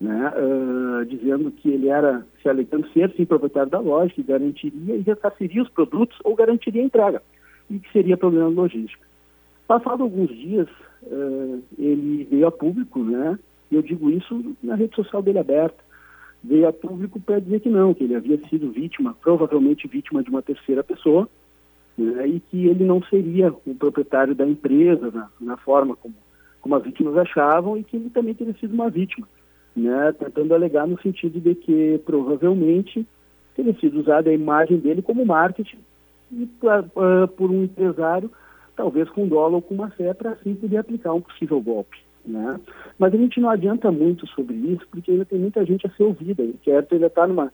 [0.00, 4.96] né, uh, dizendo que ele era, se alegando ser sim proprietário da loja, que garantiria
[4.96, 7.22] e ressarciria os produtos ou garantiria a entrega,
[7.70, 9.04] e que seria problema logístico.
[9.66, 10.68] Passado alguns dias,
[11.04, 13.38] uh, ele veio a público, né,
[13.72, 15.84] eu digo isso na rede social dele aberta,
[16.44, 20.30] veio a público para dizer que não, que ele havia sido vítima, provavelmente vítima de
[20.30, 21.28] uma terceira pessoa,
[21.96, 26.14] né, e que ele não seria o proprietário da empresa na, na forma como,
[26.60, 29.26] como as vítimas achavam, e que ele também teria sido uma vítima
[29.76, 33.06] né, tentando alegar no sentido de que provavelmente
[33.54, 35.78] teria sido usada a imagem dele como marketing
[36.32, 38.30] e, uh, por um empresário,
[38.74, 41.98] talvez com dólar ou com uma fé, para assim poder aplicar um possível golpe.
[42.24, 42.58] Né?
[42.98, 46.02] Mas a gente não adianta muito sobre isso, porque ainda tem muita gente a ser
[46.02, 46.42] ouvida.
[46.42, 47.52] O inquérito ainda está numa,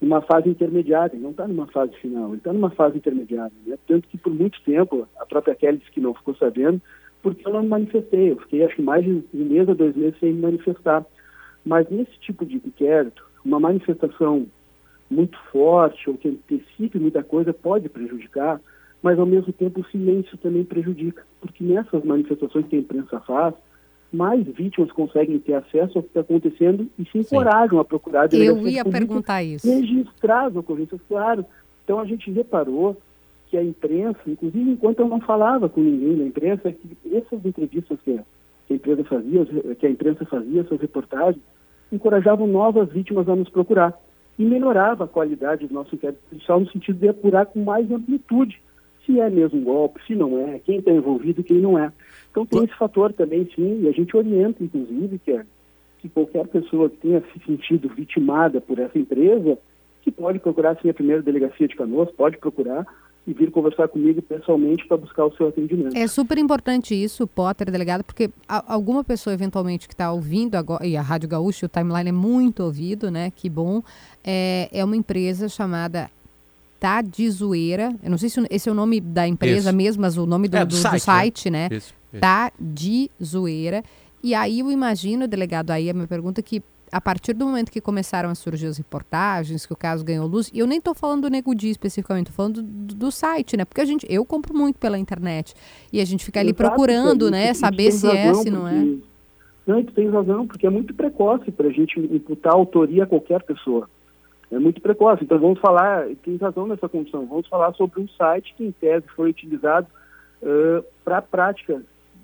[0.00, 3.52] numa fase intermediária, ele não está numa fase final, ele está numa fase intermediária.
[3.66, 3.78] Né?
[3.86, 6.80] Tanto que por muito tempo, a própria Kelly disse que não ficou sabendo,
[7.22, 8.32] porque eu não me manifestei.
[8.32, 11.06] Eu fiquei acho que mais de um mês a dois meses sem me manifestar.
[11.68, 14.46] Mas nesse tipo de inquérito, uma manifestação
[15.10, 18.58] muito forte ou que antecipe muita coisa pode prejudicar,
[19.02, 23.54] mas ao mesmo tempo o silêncio também prejudica, porque nessas manifestações que a imprensa faz,
[24.10, 27.80] mais vítimas conseguem ter acesso ao que está acontecendo e se encorajam Sim.
[27.80, 29.68] a procurar Eu ia perguntar isso.
[29.68, 31.44] Registrar as ocorrências, claro.
[31.84, 32.96] Então a gente reparou
[33.48, 37.98] que a imprensa, inclusive enquanto eu não falava com ninguém na imprensa, que essas entrevistas
[38.02, 38.18] que
[38.70, 39.44] a empresa fazia,
[39.78, 41.42] que a imprensa fazia, suas reportagens,
[41.92, 43.98] encorajavam novas vítimas a nos procurar
[44.38, 48.60] e melhorava a qualidade do nosso inquérito policial no sentido de apurar com mais amplitude
[49.08, 51.90] se é mesmo um golpe, se não é, quem está envolvido, quem não é.
[52.30, 55.44] Então tem esse fator também, sim, e a gente orienta, inclusive, que, é,
[55.98, 59.58] que qualquer pessoa que tenha se sentido vitimada por essa empresa,
[60.02, 62.86] que pode procurar sim a primeira delegacia de Canoas, pode procurar,
[63.28, 65.94] e vir conversar comigo pessoalmente para buscar o seu atendimento.
[65.94, 70.86] É super importante isso, Potter, delegado, porque a, alguma pessoa eventualmente que está ouvindo agora,
[70.86, 73.30] e a Rádio Gaúcho, o timeline é muito ouvido, né?
[73.36, 73.82] Que bom.
[74.24, 76.10] É, é uma empresa chamada
[76.80, 77.94] Tá de Zoeira.
[78.02, 79.76] Eu não sei se esse é o nome da empresa Isso.
[79.76, 81.68] mesmo, mas o nome do, É, do- do do site, site, né?
[81.68, 81.76] né?
[81.76, 82.20] Isso, isso.
[82.20, 83.84] Tá de Zoeira.
[84.22, 87.70] E aí eu imagino, delegado, aí a minha pergunta é que a partir do momento
[87.70, 90.94] que começaram a surgir as reportagens, que o caso ganhou luz, e eu nem estou
[90.94, 93.64] falando do Nego Di especificamente, estou falando do, do site, né?
[93.64, 95.54] Porque a gente, eu compro muito pela internet.
[95.92, 97.52] E a gente fica ali Exato, procurando, né?
[97.54, 98.84] Saber se é, se não é.
[99.66, 103.42] Não, tu tens razão, porque é muito precoce para a gente imputar autoria a qualquer
[103.42, 103.88] pessoa.
[104.50, 105.24] É muito precoce.
[105.24, 109.06] Então vamos falar, tens razão nessa condição, vamos falar sobre um site que em tese
[109.14, 109.86] foi utilizado
[111.04, 111.82] para a prática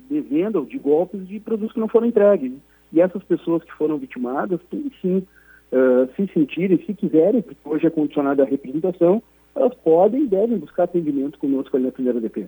[0.08, 2.52] de venda ou de golpes de produtos que não foram entregues.
[2.92, 5.26] E essas pessoas que foram vitimadas têm sim,
[5.72, 9.22] eh, se sentirem, se quiserem, porque hoje é condicionada a representação,
[9.54, 12.46] elas podem e devem buscar atendimento conosco ali na primeira DP.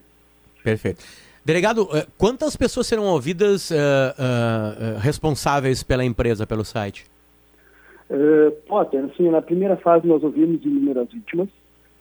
[0.62, 1.05] Perfeito.
[1.44, 7.07] Delegado, quantas pessoas serão ouvidas eh, eh, responsáveis pela empresa, pelo site?
[8.09, 11.49] Uh, Potter, assim, na primeira fase nós ouvimos inúmeras vítimas,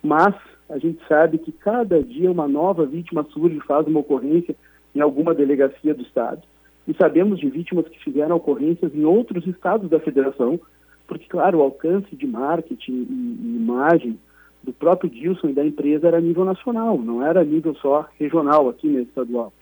[0.04, 0.36] mas
[0.70, 4.56] a gente sabe que cada dia uma nova vítima surge, faz uma ocorrência
[4.96, 6.42] em alguma delegacia do Estado.
[6.88, 10.60] E sabemos de vítimas que fizeram ocorrências em outros estados da federação,
[11.08, 14.20] porque, claro, o alcance de marketing e, imagem
[14.64, 18.88] do próprio Dilson e da empresa era nível nacional, não era nível só regional aqui
[18.88, 19.54] no estadual.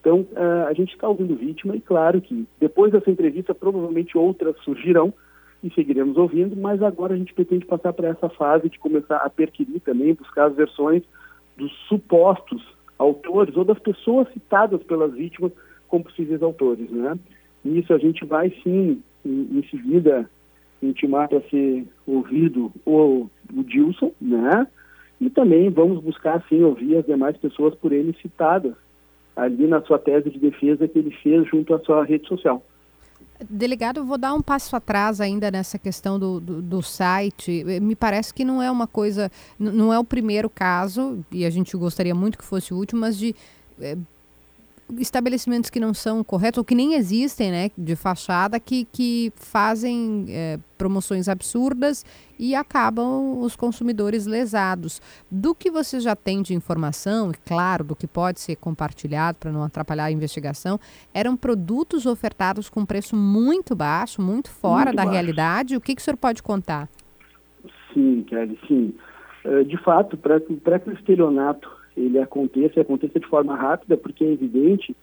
[0.00, 4.56] Então, uh, a gente está ouvindo vítima e, claro, que depois dessa entrevista, provavelmente outras
[4.58, 5.12] surgirão
[5.62, 9.30] e seguiremos ouvindo, mas agora a gente pretende passar para essa fase de começar a
[9.30, 11.02] perquirir também, buscar as versões
[11.56, 12.62] dos supostos
[12.98, 15.52] autores ou das pessoas citadas pelas vítimas
[15.94, 17.16] como possíveis autores, né?
[17.64, 20.28] Nisso a gente vai sim, em, em seguida,
[20.82, 24.66] intimar para ser ouvido o, o Dilson, né?
[25.20, 28.74] E também vamos buscar sim ouvir as demais pessoas por ele citadas
[29.36, 32.60] ali na sua tese de defesa que ele fez junto à sua rede social.
[33.48, 37.64] Delegado, vou dar um passo atrás ainda nessa questão do, do, do site.
[37.66, 41.50] Eh, Me parece que não é uma coisa, não é o primeiro caso, e a
[41.50, 43.34] gente gostaria muito que fosse o último, mas de
[43.80, 43.96] eh,
[44.98, 50.26] estabelecimentos que não são corretos, ou que nem existem, né, de fachada, que, que fazem
[50.28, 52.04] eh, promoções absurdas
[52.38, 55.00] e acabam os consumidores lesados.
[55.30, 59.50] Do que você já tem de informação, e claro, do que pode ser compartilhado para
[59.50, 60.78] não atrapalhar a investigação,
[61.14, 65.12] eram produtos ofertados com preço muito baixo, muito fora Muito da baixo.
[65.14, 65.76] realidade.
[65.76, 66.88] O que, que o senhor pode contar?
[67.92, 68.94] Sim, Kelly, sim.
[69.44, 74.24] Eh, De fato, para que o estelionato ele aconteça, e aconteça de forma rápida, porque
[74.24, 74.94] é evidente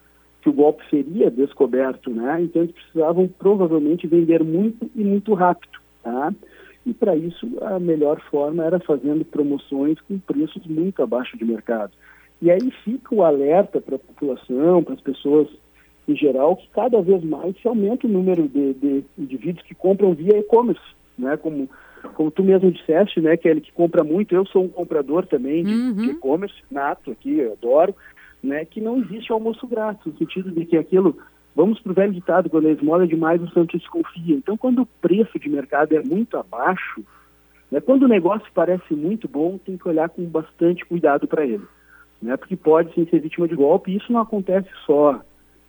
[0.42, 2.42] que o golpe seria descoberto, né?
[2.42, 6.34] Então eles precisavam provavelmente vender muito e muito rápido, tá?
[6.86, 11.92] E para isso a melhor forma era fazendo promoções com preços muito abaixo de mercado.
[12.42, 15.48] E aí fica o alerta para a população, para as pessoas
[16.08, 20.14] em geral, que cada vez mais se aumenta o número de, de indivíduos que compram
[20.14, 20.82] via e-commerce,
[21.18, 21.38] né?
[21.38, 21.70] Como
[22.14, 25.64] como tu mesmo disseste, né, que ele que compra muito, eu sou um comprador também
[25.64, 27.96] de, de e-commerce nato aqui, eu adoro,
[28.44, 31.18] né, que não existe almoço grátis, no sentido de que aquilo,
[31.56, 34.36] vamos para o velho ditado, quando a esmola é demais, o santo desconfia.
[34.36, 37.04] Então, quando o preço de mercado é muito abaixo,
[37.72, 41.64] né, quando o negócio parece muito bom, tem que olhar com bastante cuidado para ele,
[42.22, 45.22] né, porque pode sim ser vítima de golpe, e isso não acontece só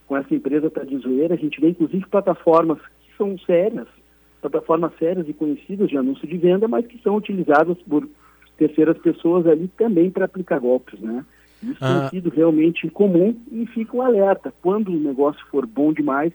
[0.07, 3.89] com essa empresa tá de zoeira, a gente vê inclusive plataformas que são sérias,
[4.43, 8.07] plataformas sérias e conhecidas de anúncio de venda, mas que são utilizadas por
[8.59, 11.25] terceiras pessoas ali também para aplicar golpes, né?
[11.63, 12.01] Isso Ah.
[12.11, 14.53] tem sido realmente comum e fica um alerta.
[14.61, 16.33] Quando o negócio for bom demais,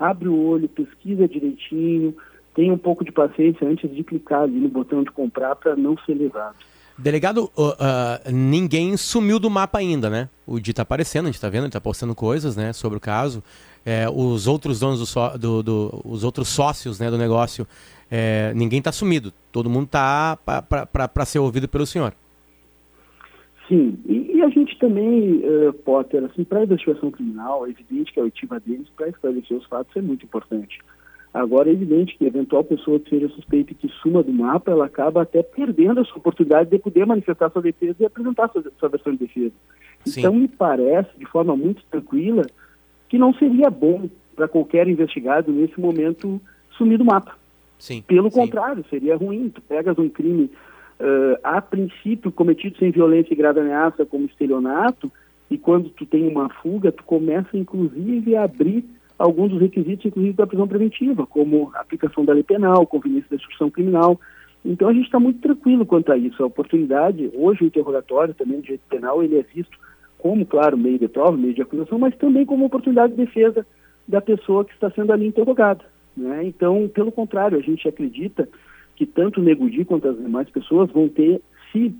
[0.00, 2.16] abre o olho, pesquisa direitinho,
[2.54, 5.96] tenha um pouco de paciência antes de clicar ali no botão de comprar para não
[5.98, 6.56] ser levado.
[7.02, 10.28] Delegado, ó, ah, ninguém sumiu do mapa ainda, né?
[10.46, 13.00] O Di tá aparecendo, a gente tá vendo, ele tá postando coisas, né, sobre o
[13.00, 13.42] caso.
[13.84, 17.66] É, os outros donos do, do- do- os outros sócios, né, do negócio,
[18.08, 19.32] é, ninguém tá sumido.
[19.50, 22.14] Todo mundo tá para ser ouvido pelo senhor.
[23.68, 28.12] Sim, e, e a gente também, eh, Potter, assim, para a investigação criminal, é evidente
[28.12, 30.78] que a oitiva deles para esclarecer os fatos é muito importante.
[31.34, 34.84] Agora, é evidente que eventual pessoa que seja suspeita e que suma do mapa, ela
[34.84, 39.12] acaba até perdendo essa oportunidade de poder manifestar sua defesa e apresentar sua, sua versão
[39.12, 39.54] de defesa.
[40.06, 42.42] Então, me parece, de forma muito tranquila,
[43.08, 46.40] que não seria bom para qualquer investigado, nesse momento,
[46.76, 47.36] sumir do mapa.
[47.78, 48.02] Sim.
[48.02, 49.48] Pelo contrário, seria ruim.
[49.48, 50.50] Tu pegas um crime,
[51.00, 55.10] eh, a princípio, cometido sem violência e grave ameaça, como estelionato,
[55.50, 58.84] e quando tu tem uma fuga, tu começa, inclusive, a abrir
[59.18, 63.70] alguns dos requisitos, inclusive, da prisão preventiva, como aplicação da lei penal, conveniência da instrução
[63.70, 64.20] criminal.
[64.64, 66.42] Então a gente está muito tranquilo quanto a isso.
[66.42, 69.76] A oportunidade, hoje o interrogatório também do direito penal, ele é visto
[70.18, 73.66] como, claro, meio de prova, meio de acusação, mas também como oportunidade de defesa
[74.06, 75.84] da pessoa que está sendo ali interrogada.
[76.16, 76.44] Né?
[76.44, 78.48] Então, pelo contrário, a gente acredita
[78.94, 81.40] que tanto o Negudi quanto as demais pessoas vão ter,
[81.72, 81.92] se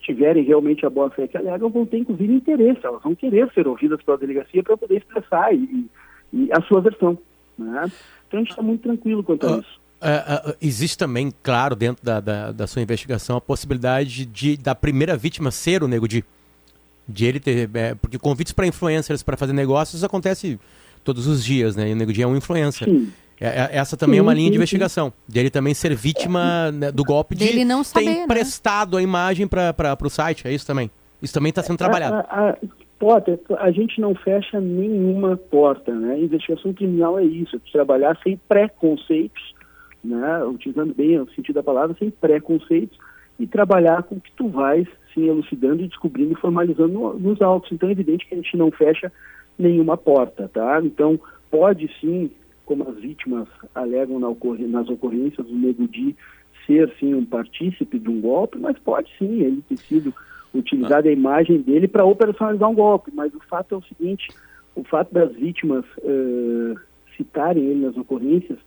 [0.00, 3.66] tiverem realmente a boa fé que alegam, vão ter inclusive interesse, elas vão querer ser
[3.66, 5.86] ouvidas pela delegacia para poder expressar e,
[6.34, 7.16] e, a sua versão.
[7.56, 7.90] Né?
[8.26, 9.84] Então a gente está muito tranquilo quanto a isso.
[10.02, 14.74] Uh, uh, existe também, claro, dentro da, da, da, sua investigação, a possibilidade de da
[14.74, 16.22] primeira vítima ser o Nego Di.
[17.08, 17.70] De ele ter.
[17.72, 20.58] É, porque convites para influencers para fazer negócios acontece
[21.02, 21.88] todos os dias, né?
[21.88, 22.86] E o Nego Di é um influencer.
[22.86, 23.10] Sim.
[23.40, 25.08] É, é, essa também sim, é uma linha sim, de investigação.
[25.08, 25.32] Sim.
[25.32, 28.22] Dele também ser vítima né, do golpe de Dele não saber, ter né?
[28.24, 29.00] emprestado né?
[29.00, 30.46] a imagem para o site.
[30.46, 30.90] É isso também.
[31.22, 32.16] Isso também está sendo trabalhado.
[32.28, 32.56] A, a,
[32.98, 36.18] Potter, a gente não fecha nenhuma porta, né?
[36.18, 39.54] Investigação criminal é isso, é trabalhar sem preconceitos
[40.04, 42.96] né, utilizando bem o sentido da palavra, sem preconceitos,
[43.38, 47.40] e trabalhar com o que tu vais se elucidando e descobrindo e formalizando no, nos
[47.40, 47.72] autos.
[47.72, 49.10] Então é evidente que a gente não fecha
[49.58, 50.80] nenhuma porta, tá?
[50.84, 51.18] Então
[51.50, 52.30] pode sim,
[52.64, 54.28] como as vítimas alegam na
[54.68, 56.14] nas ocorrências do Di,
[56.66, 60.14] ser sim um partícipe de um golpe, mas pode sim ele ter sido
[60.54, 63.10] utilizado a imagem dele para operacionalizar um golpe.
[63.14, 64.28] Mas o fato é o seguinte,
[64.74, 66.78] o fato das vítimas uh,
[67.16, 68.58] citarem ele nas ocorrências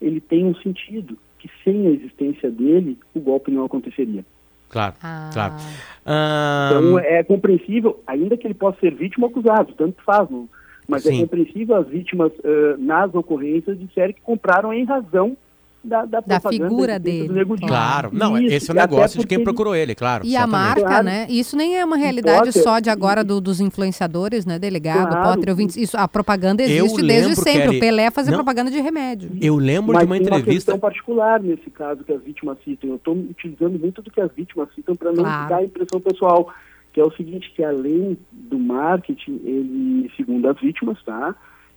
[0.00, 4.24] ele tem um sentido, que sem a existência dele, o golpe não aconteceria.
[4.68, 5.30] Claro, ah.
[5.32, 5.54] claro.
[6.02, 10.48] Então é compreensível, ainda que ele possa ser vítima ou acusado, tanto faz, não?
[10.88, 11.18] mas é Sim.
[11.18, 15.36] é compreensível as vítimas uh, nas ocorrências disserem que compraram em razão
[15.84, 17.44] da, da, da figura dele.
[17.66, 20.24] Claro, não, Isso, esse é o negócio de quem procurou ele, claro.
[20.24, 20.54] E certamente.
[20.54, 21.04] a marca, claro.
[21.04, 21.26] né?
[21.28, 24.58] Isso nem é uma realidade Potter, só de agora do, dos influenciadores, né?
[24.58, 25.30] Delegado, claro.
[25.30, 25.76] Potter, ouvintes.
[25.76, 27.68] Isso, a propaganda existe desde sempre.
[27.68, 27.76] Ele...
[27.76, 29.30] O Pelé fazia não, propaganda de remédio.
[29.40, 30.48] Eu lembro Mas de uma entrevista.
[30.48, 32.90] Uma questão particular nesse caso que as vítimas citam.
[32.90, 35.48] Eu estou utilizando muito do que as vítimas citam para não claro.
[35.48, 36.52] dar a impressão pessoal.
[36.92, 41.34] Que é o seguinte, que além do marketing, ele, segundo as vítimas, tá?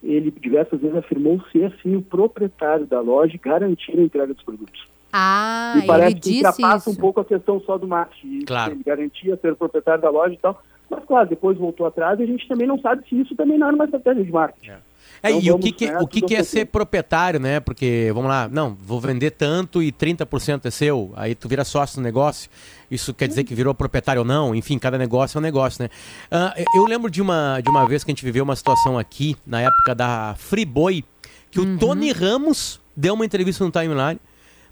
[0.08, 4.44] Ele diversas vezes afirmou ser sim o proprietário da loja e garantir a entrega dos
[4.44, 4.88] produtos.
[5.12, 8.46] Ah, e parece ele que ultrapassa um pouco a questão só do marketing.
[8.46, 8.74] Claro.
[8.74, 10.62] Ele garantia ser o proprietário da loja e tal.
[10.90, 13.68] Mas, claro, depois voltou atrás e a gente também não sabe se isso também não
[13.68, 14.72] era uma estratégia de marketing.
[14.72, 14.78] É.
[15.22, 17.60] É, então, e o que, que, o que, que é ser proprietário, né?
[17.60, 22.00] Porque, vamos lá, não, vou vender tanto e 30% é seu, aí tu vira sócio
[22.00, 22.50] no negócio,
[22.90, 25.90] isso quer dizer que virou proprietário ou não, enfim, cada negócio é um negócio, né?
[26.32, 29.36] Uh, eu lembro de uma, de uma vez que a gente viveu uma situação aqui,
[29.46, 31.04] na época da Friboi,
[31.50, 31.76] que uhum.
[31.76, 34.20] o Tony Ramos deu uma entrevista no Timeline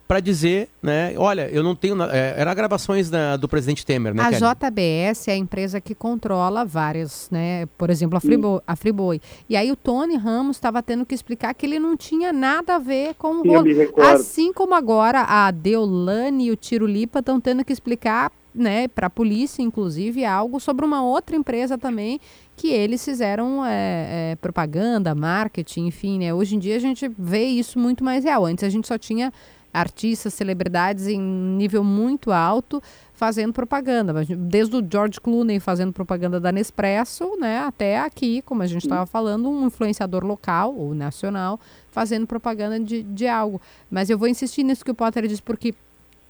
[0.08, 4.22] para dizer, né, olha, eu não tenho, é, era gravações da, do presidente Temer, né?
[4.22, 4.41] A Kelly?
[4.41, 9.20] JBS é a empresa que controla várias, né, por exemplo, a Friboi, a Friboi.
[9.49, 12.80] E aí o Tony Ramos estava tendo que explicar que ele não tinha nada a
[12.80, 13.66] ver com o rolo.
[14.14, 19.08] Assim como agora a Deolane e o Tiro Lipa estão tendo que explicar né, para
[19.08, 22.22] a polícia, inclusive, algo sobre uma outra empresa também
[22.56, 26.34] que eles fizeram é, é, propaganda, marketing, enfim, né?
[26.34, 28.45] Hoje em dia a gente vê isso muito mais real.
[28.45, 29.34] Antes a gente só tinha
[29.76, 32.82] artistas, celebridades em nível muito alto
[33.13, 38.67] fazendo propaganda, desde o George Clooney fazendo propaganda da Nespresso, né, até aqui, como a
[38.67, 41.59] gente estava falando, um influenciador local ou nacional
[41.89, 43.61] fazendo propaganda de, de algo.
[43.89, 45.73] Mas eu vou insistir nisso que o Potter disse, porque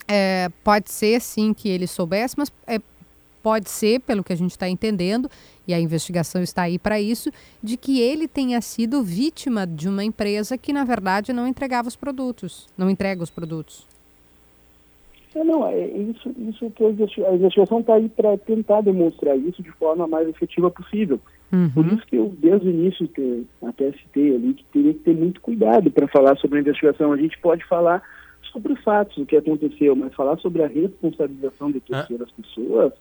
[0.07, 2.79] é, pode ser sim que ele soubesse, mas é,
[3.41, 5.29] pode ser, pelo que a gente está entendendo,
[5.67, 10.03] e a investigação está aí para isso, de que ele tenha sido vítima de uma
[10.03, 13.87] empresa que, na verdade, não entregava os produtos, não entrega os produtos.
[15.35, 19.71] É, não, é, isso, isso que a investigação está aí para tentar demonstrar isso de
[19.71, 21.19] forma mais efetiva possível.
[21.51, 21.69] Uhum.
[21.69, 25.13] Por isso que eu, desde o início, que até citei ali, que teria que ter
[25.13, 27.11] muito cuidado para falar sobre a investigação.
[27.11, 28.01] A gente pode falar
[28.51, 32.41] sobre os fatos, o que aconteceu, mas falar sobre a responsabilização de terceiras ah.
[32.41, 32.93] pessoas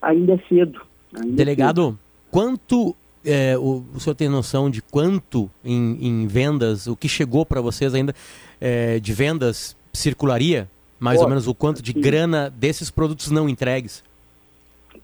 [0.00, 0.80] ainda é cedo.
[1.14, 1.98] Ainda Delegado, é cedo.
[2.30, 7.44] Quanto é, o, o senhor tem noção de quanto em, em vendas, o que chegou
[7.44, 8.14] para vocês ainda
[8.60, 10.68] é, de vendas circularia?
[10.98, 12.00] Mais Potter, ou menos o quanto de sim.
[12.00, 14.04] grana desses produtos não entregues?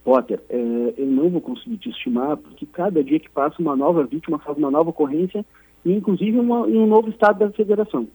[0.05, 0.57] Potter, é,
[0.99, 4.57] eu não vou conseguir te estimar, porque cada dia que passa uma nova vítima faz
[4.59, 5.45] uma nova ocorrência,
[5.85, 8.07] e inclusive uma, em um novo estado da federação.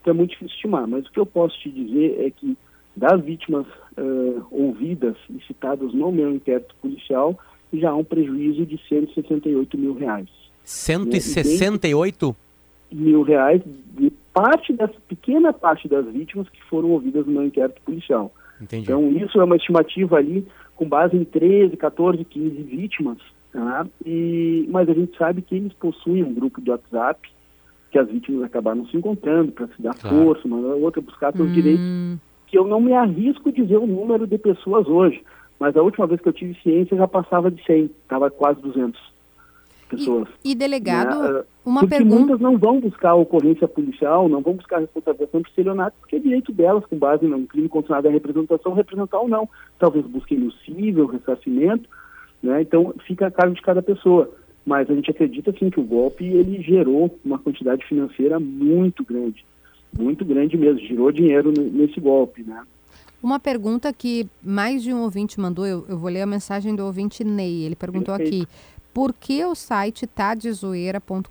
[0.00, 2.56] Então é muito difícil estimar, mas o que eu posso te dizer é que
[2.96, 7.38] das vítimas uh, ouvidas e citadas no meu inquérito policial,
[7.72, 10.28] já há um prejuízo de 168 mil reais.
[10.64, 12.36] 168?
[12.90, 13.62] Mil reais
[13.96, 18.32] de parte dessa pequena parte das vítimas que foram ouvidas no meu inquérito policial.
[18.60, 18.84] Entendi.
[18.84, 20.46] Então, isso é uma estimativa ali
[20.76, 23.18] com base em 13, 14, 15 vítimas,
[23.52, 23.86] tá?
[24.06, 27.28] e, mas a gente sabe que eles possuem um grupo de WhatsApp
[27.90, 30.16] que as vítimas acabaram se encontrando para se dar claro.
[30.16, 31.52] força, uma outra buscar seus hum.
[31.52, 35.22] direitos que eu não me arrisco dizer o número de pessoas hoje,
[35.58, 39.00] mas a última vez que eu tive ciência já passava de 100, estava quase 200
[39.88, 40.28] pessoas.
[40.44, 41.44] E, e delegado, né?
[41.64, 42.16] uma porque pergunta.
[42.16, 46.16] muitas não vão buscar a ocorrência policial, não vão buscar a responsabilização por estelionato, porque
[46.16, 49.48] é direito delas, com base num crime condicionado à representação, representar ou não.
[49.78, 51.88] Talvez busquem no cível, ressarcimento,
[52.42, 52.62] né?
[52.62, 54.30] então fica a cargo de cada pessoa.
[54.64, 59.42] Mas a gente acredita, sim, que o golpe ele gerou uma quantidade financeira muito grande,
[59.98, 62.62] muito grande mesmo, girou dinheiro nesse golpe, né?
[63.22, 66.84] Uma pergunta que mais de um ouvinte mandou, eu, eu vou ler a mensagem do
[66.84, 67.64] ouvinte Ney.
[67.64, 68.44] Ele perguntou Perfeito.
[68.44, 68.52] aqui:
[68.94, 71.28] por que o site tadezoeira.com.br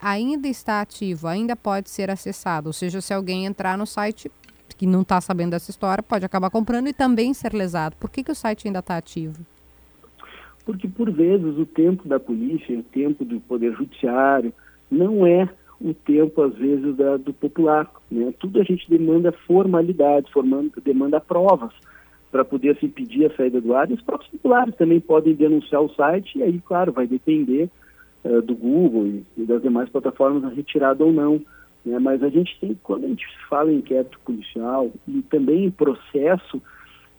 [0.00, 2.68] ainda está ativo, ainda pode ser acessado?
[2.68, 4.30] Ou seja, se alguém entrar no site
[4.76, 7.96] que não está sabendo dessa história, pode acabar comprando e também ser lesado.
[7.96, 9.44] Por que, que o site ainda está ativo?
[10.64, 14.52] Porque, por vezes, o tempo da polícia, o tempo do Poder Judiciário,
[14.90, 15.48] não é
[15.84, 17.90] o tempo, às vezes, da- do popular.
[18.10, 18.32] Né?
[18.38, 21.72] Tudo a gente demanda formalidades, formando, demanda provas
[22.30, 23.90] para poder se pedir a saída do ar.
[23.90, 27.68] E os próprios populares também podem denunciar o site, e aí, claro, vai depender
[28.24, 31.42] eh, do Google e, e das demais plataformas a retirada ou não.
[31.84, 31.98] Né?
[31.98, 36.62] Mas a gente tem, quando a gente fala em inquérito policial e também em processo,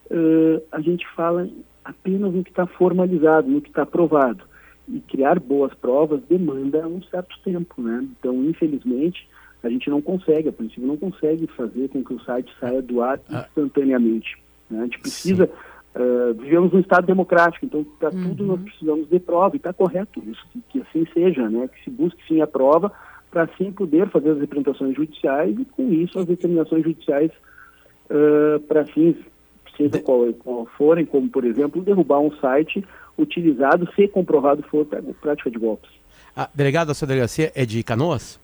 [0.09, 1.47] eh, a gente fala
[1.83, 4.43] apenas no que está formalizado, no que está aprovado.
[4.87, 8.05] E criar boas provas demanda um certo tempo, né?
[8.19, 9.27] Então, infelizmente,
[9.63, 13.01] a gente não consegue, a princípio não consegue fazer com que o site saia do
[13.01, 14.37] ar instantaneamente.
[14.69, 14.79] né?
[14.79, 15.49] A gente precisa,
[15.95, 20.21] eh, vivemos num Estado democrático, então para tudo nós precisamos de prova, e está correto
[20.27, 21.69] isso, que, que assim seja, né?
[21.69, 22.91] Que se busque sim a prova,
[23.31, 27.31] para assim poder fazer as representações judiciais e com isso as determinações judiciais
[28.67, 29.15] para fins,
[29.75, 32.83] seja qual, qual forem, como por exemplo derrubar um site
[33.17, 34.85] utilizado, se comprovado for
[35.21, 35.89] prática de golpes.
[36.35, 38.39] Ah, delegado, a sua delegacia é de Canoas?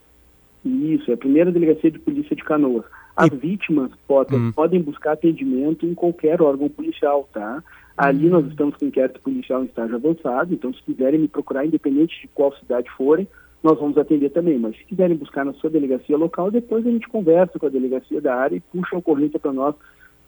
[0.63, 2.86] Isso, é a primeira delegacia de polícia de Canoas.
[3.15, 4.51] As vítimas Potter, Hum.
[4.51, 7.63] podem buscar atendimento em qualquer órgão policial, tá?
[7.97, 12.22] Ali nós estamos com inquérito policial em estágio avançado, então se quiserem me procurar, independente
[12.22, 13.28] de qual cidade forem,
[13.61, 14.57] nós vamos atender também.
[14.57, 18.22] Mas se quiserem buscar na sua delegacia local, depois a gente conversa com a delegacia
[18.22, 19.76] da área e puxa a ocorrência para nós,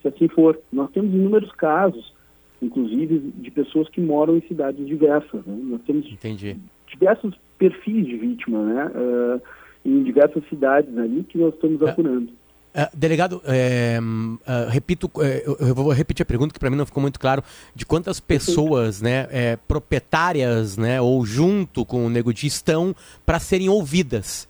[0.01, 0.59] se assim for.
[0.71, 2.13] Nós temos inúmeros casos,
[2.61, 5.45] inclusive de pessoas que moram em cidades diversas.
[5.45, 5.57] Né?
[5.63, 6.57] Nós temos Entendi.
[6.87, 8.91] diversos perfis de vítima, né?
[8.93, 9.39] Ah,
[9.83, 12.29] em diversas cidades ali que nós estamos apurando.
[12.73, 16.69] Ah, delegado, é, hum, ah, repito, é, eu, eu vou repetir a pergunta que para
[16.69, 17.43] mim não ficou muito claro
[17.75, 22.95] de quantas pessoas, né, é, proprietárias, né, ou junto com o Nego estão
[23.25, 24.47] para serem ouvidas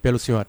[0.00, 0.46] pelo senhor.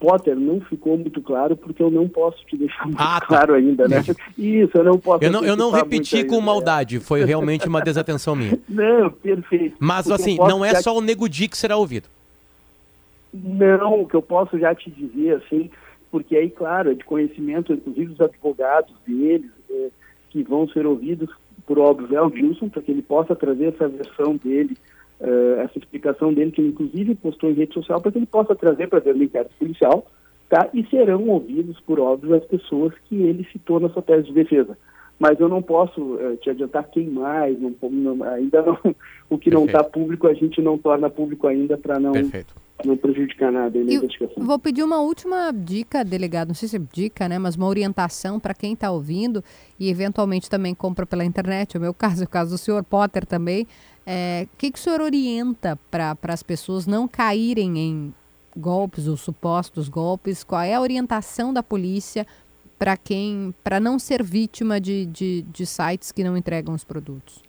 [0.00, 3.26] Potter, não ficou muito claro porque eu não posso te deixar muito Ah, tá.
[3.26, 4.02] claro ainda, né?
[4.36, 5.22] Isso, eu não posso.
[5.22, 6.46] Eu não, eu não repeti com ainda.
[6.46, 8.58] maldade, foi realmente uma desatenção minha.
[8.68, 9.76] Não, perfeito.
[9.78, 12.08] Mas O que eu assim, não é já só o Nego Di que será ouvido.
[13.32, 15.70] Não, o que eu posso já te dizer, assim,
[16.10, 19.88] porque aí, claro, é de conhecimento, inclusive dos advogados deles, é,
[20.30, 21.30] que vão ser ouvidos,
[21.66, 24.76] por óbvio, é o Gilson, para que ele possa trazer essa versão dele,
[25.20, 28.54] eh, essa explicação dele, que ele inclusive postou em rede social, para que ele possa
[28.54, 30.06] trazer para ver no inquérito policial,
[30.48, 30.68] tá?
[30.74, 34.76] E serão ouvidos, por óbvio, as pessoas que ele citou na sua tese de defesa.
[35.18, 38.78] Mas eu não posso eh, te adiantar quem mais, não, não- ainda não,
[39.28, 42.12] o que não está público a gente não torna público ainda para não,
[42.82, 44.42] não prejudicar nada na investigação.
[44.42, 48.40] Vou pedir uma última dica, delegado, não sei se é dica, né, mas uma orientação
[48.40, 49.44] para quem está ouvindo
[49.78, 52.82] e eventualmente também compra pela internet, é o meu caso, é o caso do senhor
[52.82, 53.66] Potter também.
[54.06, 58.14] É, O que, que o senhor orienta para as pessoas não caírem em
[58.56, 60.42] golpes ou supostos golpes?
[60.42, 62.26] Qual é a orientação da polícia
[62.78, 67.42] para quem, para não ser vítima de, de, de sites que não entregam os produtos?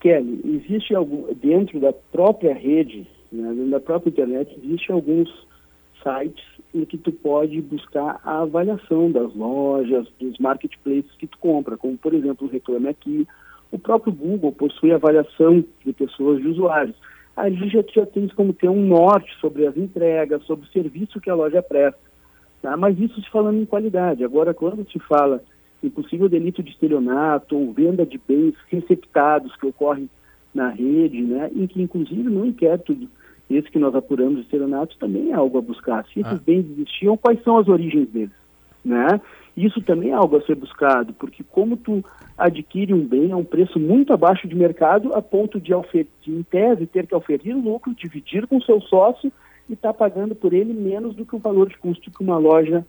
[0.00, 5.28] Kelly, existe algum, dentro da própria rede, né, dentro da própria internet, existe alguns
[6.02, 6.42] sites
[6.74, 11.98] em que tu pode buscar a avaliação das lojas, dos marketplaces que tu compra, como
[11.98, 13.28] por exemplo o Reclame Aqui,
[13.70, 16.96] o próprio Google possui avaliação de pessoas, de usuários.
[17.36, 21.30] Ali já, já tens como ter um norte sobre as entregas, sobre o serviço que
[21.30, 22.00] a loja presta.
[22.60, 22.76] Tá?
[22.76, 24.24] Mas isso se falando em qualidade.
[24.24, 25.42] Agora, quando se fala
[25.82, 30.10] em possível delito de estelionato ou venda de bens receptados que ocorrem
[30.52, 32.96] na rede, né, em que inclusive no inquérito
[33.48, 36.04] esse que nós apuramos de estelionato também é algo a buscar.
[36.12, 38.39] Se esses bens existiam, quais são as origens deles?
[38.84, 39.20] Né?
[39.56, 42.04] Isso também é algo a ser buscado, porque como tu
[42.38, 45.72] adquire um bem a um preço muito abaixo de mercado, a ponto de,
[46.22, 49.30] de em tese, ter que oferir lucro, dividir com seu sócio
[49.68, 52.84] e estar pagando por ele menos do que o valor de custo que uma loja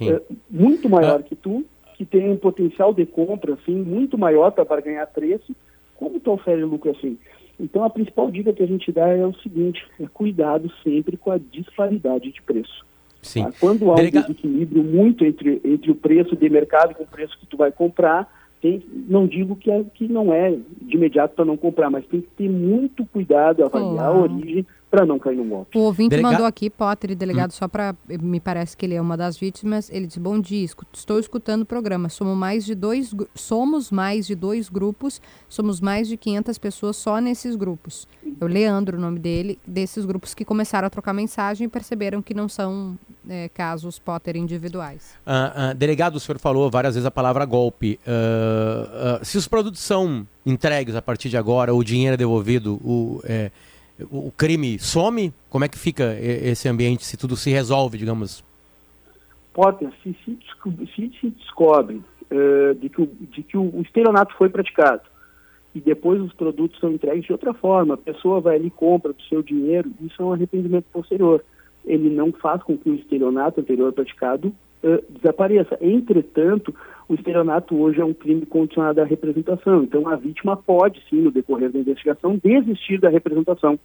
[0.00, 1.64] é, muito maior que tu,
[1.94, 5.54] que tem um potencial de compra assim muito maior para ganhar preço,
[5.96, 7.18] como tu oferece lucro assim?
[7.58, 11.30] Então a principal dica que a gente dá é o seguinte, é cuidado sempre com
[11.30, 12.84] a disparidade de preço.
[13.26, 13.44] Sim.
[13.44, 13.52] Tá?
[13.60, 17.38] Quando há um Delega- desequilíbrio muito entre, entre o preço de mercado e o preço
[17.38, 21.44] que tu vai comprar, tem, não digo que, é, que não é de imediato para
[21.44, 24.22] não comprar, mas tem que ter muito cuidado, avaliar a Claro.
[24.22, 25.76] origem para não cair no golpe.
[25.76, 27.16] O ouvinte Delega- mandou aqui, Potter, e Hum.
[27.16, 27.94] delegado, só para.
[28.08, 29.90] Me parece que ele é uma das vítimas.
[29.90, 32.08] Ele disse: Bom dia, estou escutando o programa.
[32.08, 37.18] Somos mais de dois, somos mais de dois grupos, somos mais de 500 pessoas só
[37.20, 38.06] nesses grupos.
[38.40, 42.22] É o Leandro, o nome dele, desses grupos que começaram a trocar mensagem e perceberam
[42.22, 42.96] que não são
[43.28, 45.14] é, casos Potter individuais.
[45.26, 47.98] Ah, ah, delegado, o senhor falou várias vezes a palavra golpe.
[48.06, 53.20] Ah, se os produtos são entregues a partir de agora, o dinheiro é devolvido, o,
[53.24, 53.50] é,
[54.10, 55.32] o crime some?
[55.48, 58.44] Como é que fica esse ambiente se tudo se resolve, digamos?
[59.52, 60.38] Potter, se se,
[60.94, 65.02] se se descobre eh, de que, o, de que o, o estelionato foi praticado
[65.74, 69.22] e depois os produtos são entregues de outra forma, a pessoa vai ali compra do
[69.24, 71.44] seu dinheiro, isso é um arrependimento posterior.
[71.84, 75.78] Ele não faz com que o estelionato anterior praticado eh, desapareça.
[75.80, 76.74] Entretanto,
[77.08, 79.82] o estelionato hoje é um crime condicionado à representação.
[79.84, 83.78] Então, a vítima pode, sim, no decorrer da investigação, desistir da representação.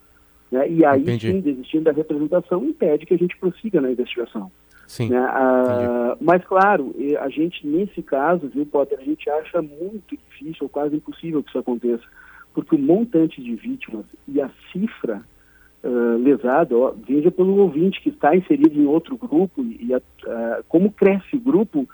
[0.51, 0.69] né?
[0.69, 1.31] E aí, Entendi.
[1.31, 4.51] sim, desistindo da representação, impede que a gente prossiga na investigação.
[4.87, 5.09] Sim.
[5.09, 5.17] Né?
[5.19, 10.69] Ah, mas, claro, a gente, nesse caso, viu, Potter, a gente acha muito difícil ou
[10.69, 12.03] quase impossível que isso aconteça,
[12.53, 15.21] porque o montante de vítimas e a cifra
[15.83, 20.61] ah, lesada, ó, veja pelo ouvinte que está inserido em outro grupo e a- ah,
[20.67, 21.87] como cresce o grupo,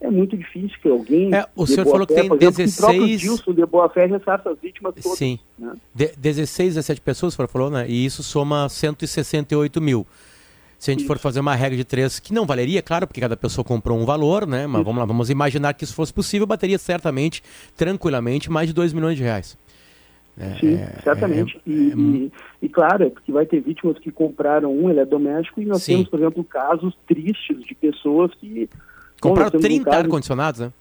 [0.00, 1.34] é muito difícil que alguém.
[1.34, 4.06] É, o senhor falou que tem por exemplo, que o 16 Dilson de boa fé
[4.06, 5.18] ressarça as vítimas todas.
[5.18, 5.38] Sim.
[5.58, 5.72] né?
[5.94, 7.86] De 16, 17 pessoas, o senhor falou, né?
[7.88, 10.06] E isso soma 168 mil.
[10.78, 13.36] Se a gente for fazer uma regra de três, que não valeria, claro, porque cada
[13.36, 14.64] pessoa comprou um valor, né?
[14.68, 17.42] Mas vamos lá, vamos imaginar que isso fosse possível, bateria certamente,
[17.76, 19.58] tranquilamente, mais de 2 milhões de reais.
[20.38, 21.56] É, Sim, é- certamente.
[21.56, 22.32] é- e, é e,
[22.62, 25.94] e, claro, é porque vai ter vítimas que compraram um eletrodoméstico e nós Sim.
[25.94, 28.70] temos, por exemplo, casos tristes de pessoas que.
[29.20, 30.72] Bom, Compraram nós temos um 30 caso- ar-condicionados, né?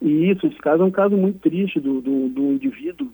[0.00, 3.08] E isso, esse caso é um caso muito triste do, do, do indivíduo.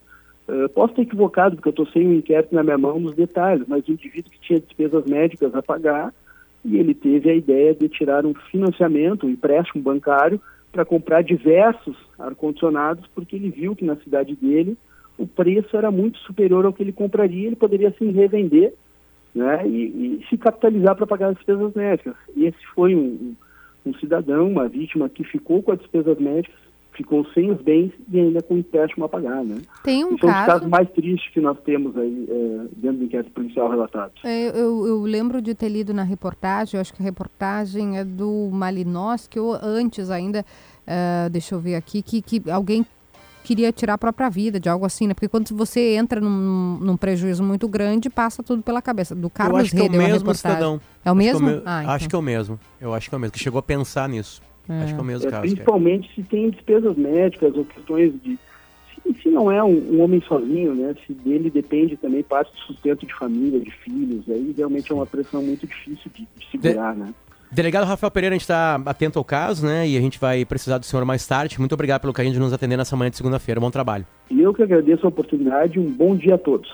[0.48, 3.66] Eh, posso estar equivocado, porque eu estou sem o inquérito na minha mão nos detalhes,
[3.68, 6.14] mas o indivíduo que tinha despesas médicas a pagar
[6.64, 10.40] e ele teve a ideia de tirar um financiamento, um empréstimo bancário,
[10.72, 14.76] para comprar diversos ar-condicionados, porque ele viu que na cidade dele
[15.18, 18.72] o preço era muito superior ao que ele compraria, ele poderia assim revender
[19.34, 22.14] né, e, e se capitalizar para pagar as despesas médicas.
[22.36, 23.34] E esse foi um,
[23.86, 26.56] um cidadão, uma vítima que ficou com as despesas médicas,
[26.92, 29.58] ficou sem os bens e ainda com empréstimo a pagar, né?
[29.84, 30.46] Tem um dos caso.
[30.46, 34.12] casos mais tristes que nós temos aí é, dentro do inquérito policial relatado.
[34.24, 38.04] É, Eu, eu lembro de ter lido na reportagem, eu acho que a reportagem é
[38.04, 40.44] do Malinowski, ou antes ainda,
[40.84, 42.84] eh, deixa eu ver aqui, que, que alguém
[43.48, 45.14] queria tirar a própria vida, de algo assim, né?
[45.14, 49.14] Porque quando você entra num, num prejuízo muito grande, passa tudo pela cabeça.
[49.14, 50.78] Do Eu Carlos acho que é o mesmo cidadão.
[51.02, 51.46] É o Acho que mesmo?
[51.46, 51.94] me- Ah, então.
[51.94, 52.60] Acho que é o mesmo.
[52.78, 54.42] Eu acho que é o mesmo, que chegou a pensar nisso.
[54.68, 55.42] Acho que é o mesmo É, caso.
[55.42, 58.38] principalmente se tem despesas médicas ou questões de.
[59.02, 60.94] Se, se não é um, um homem sozinho, né?
[61.06, 65.06] Se dele depende também parte do sustento de família, de filhos, aí realmente é uma
[65.06, 67.14] pressão muito difícil de, de segurar, né?
[67.50, 69.88] Delegado Rafael Pereira, a gente está atento ao caso, né?
[69.88, 71.58] E a gente vai precisar do senhor mais tarde.
[71.58, 73.58] Muito obrigado pelo carinho de nos atender nessa manhã de segunda-feira.
[73.60, 74.06] Bom trabalho.
[74.30, 76.68] Eu que agradeço a oportunidade, um bom dia a todos.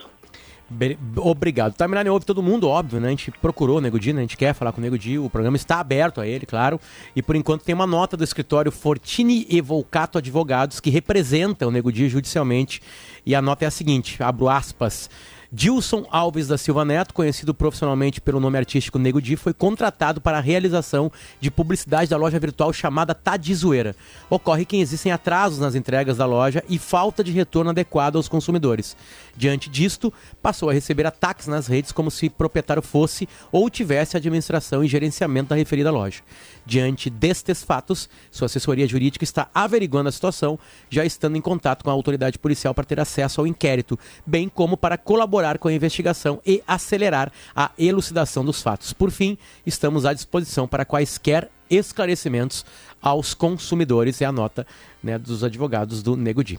[0.68, 1.74] Be- Obrigado.
[1.76, 3.08] Timeline ouve todo mundo, óbvio, né?
[3.08, 4.20] A gente procurou o Nego Di, né?
[4.20, 5.18] A gente quer falar com o Nego Di.
[5.18, 6.80] O programa está aberto a ele, claro.
[7.14, 11.70] E por enquanto tem uma nota do escritório Fortini e Volcato Advogados que representa o
[11.70, 12.80] Nego Di judicialmente.
[13.24, 15.08] E a nota é a seguinte, abro aspas.
[15.56, 20.38] Dilson Alves da Silva Neto, conhecido profissionalmente pelo nome artístico Nego Di, foi contratado para
[20.38, 23.94] a realização de publicidade da loja virtual chamada Tadizoeira.
[24.28, 28.96] Ocorre que existem atrasos nas entregas da loja e falta de retorno adequado aos consumidores.
[29.36, 34.84] Diante disto, passou a receber ataques nas redes como se proprietário fosse ou tivesse administração
[34.84, 36.22] e gerenciamento da referida loja.
[36.64, 40.58] Diante destes fatos, sua assessoria jurídica está averiguando a situação,
[40.88, 44.76] já estando em contato com a autoridade policial para ter acesso ao inquérito, bem como
[44.76, 48.92] para colaborar com a investigação e acelerar a elucidação dos fatos.
[48.92, 52.64] Por fim, estamos à disposição para quaisquer esclarecimentos
[53.00, 54.66] aos consumidores, é a nota
[55.02, 56.58] né, dos advogados do Nego Di.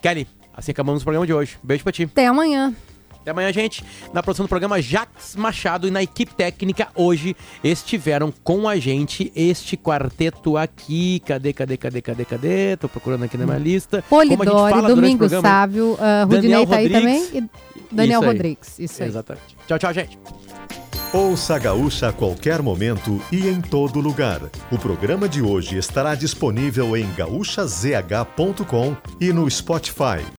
[0.00, 0.26] Kelly,
[0.60, 1.58] assim acabamos o programa de hoje.
[1.62, 2.04] Beijo pra ti.
[2.04, 2.74] Até amanhã.
[3.20, 3.84] Até amanhã, gente.
[4.14, 9.30] Na produção do programa, Jax Machado e na equipe técnica hoje estiveram com a gente
[9.34, 11.20] este quarteto aqui.
[11.26, 12.76] Cadê, cadê, cadê, cadê, cadê?
[12.76, 14.02] Tô procurando aqui na minha lista.
[14.08, 16.86] Como a gente Polidori, fala durante o Domingos programa, Sávio, uh, Rudinei Daniel tá aí
[16.86, 17.28] Rodrigues.
[17.28, 17.50] também
[17.90, 18.30] e Daniel Isso.
[18.30, 18.78] Rodrigues.
[18.78, 19.08] Isso aí.
[19.08, 19.56] Exatamente.
[19.66, 20.18] Tchau, tchau, gente.
[21.12, 24.40] Ouça a Gaúcha a qualquer momento e em todo lugar.
[24.70, 30.24] O programa de hoje estará disponível em gaúchazh.com e no Spotify.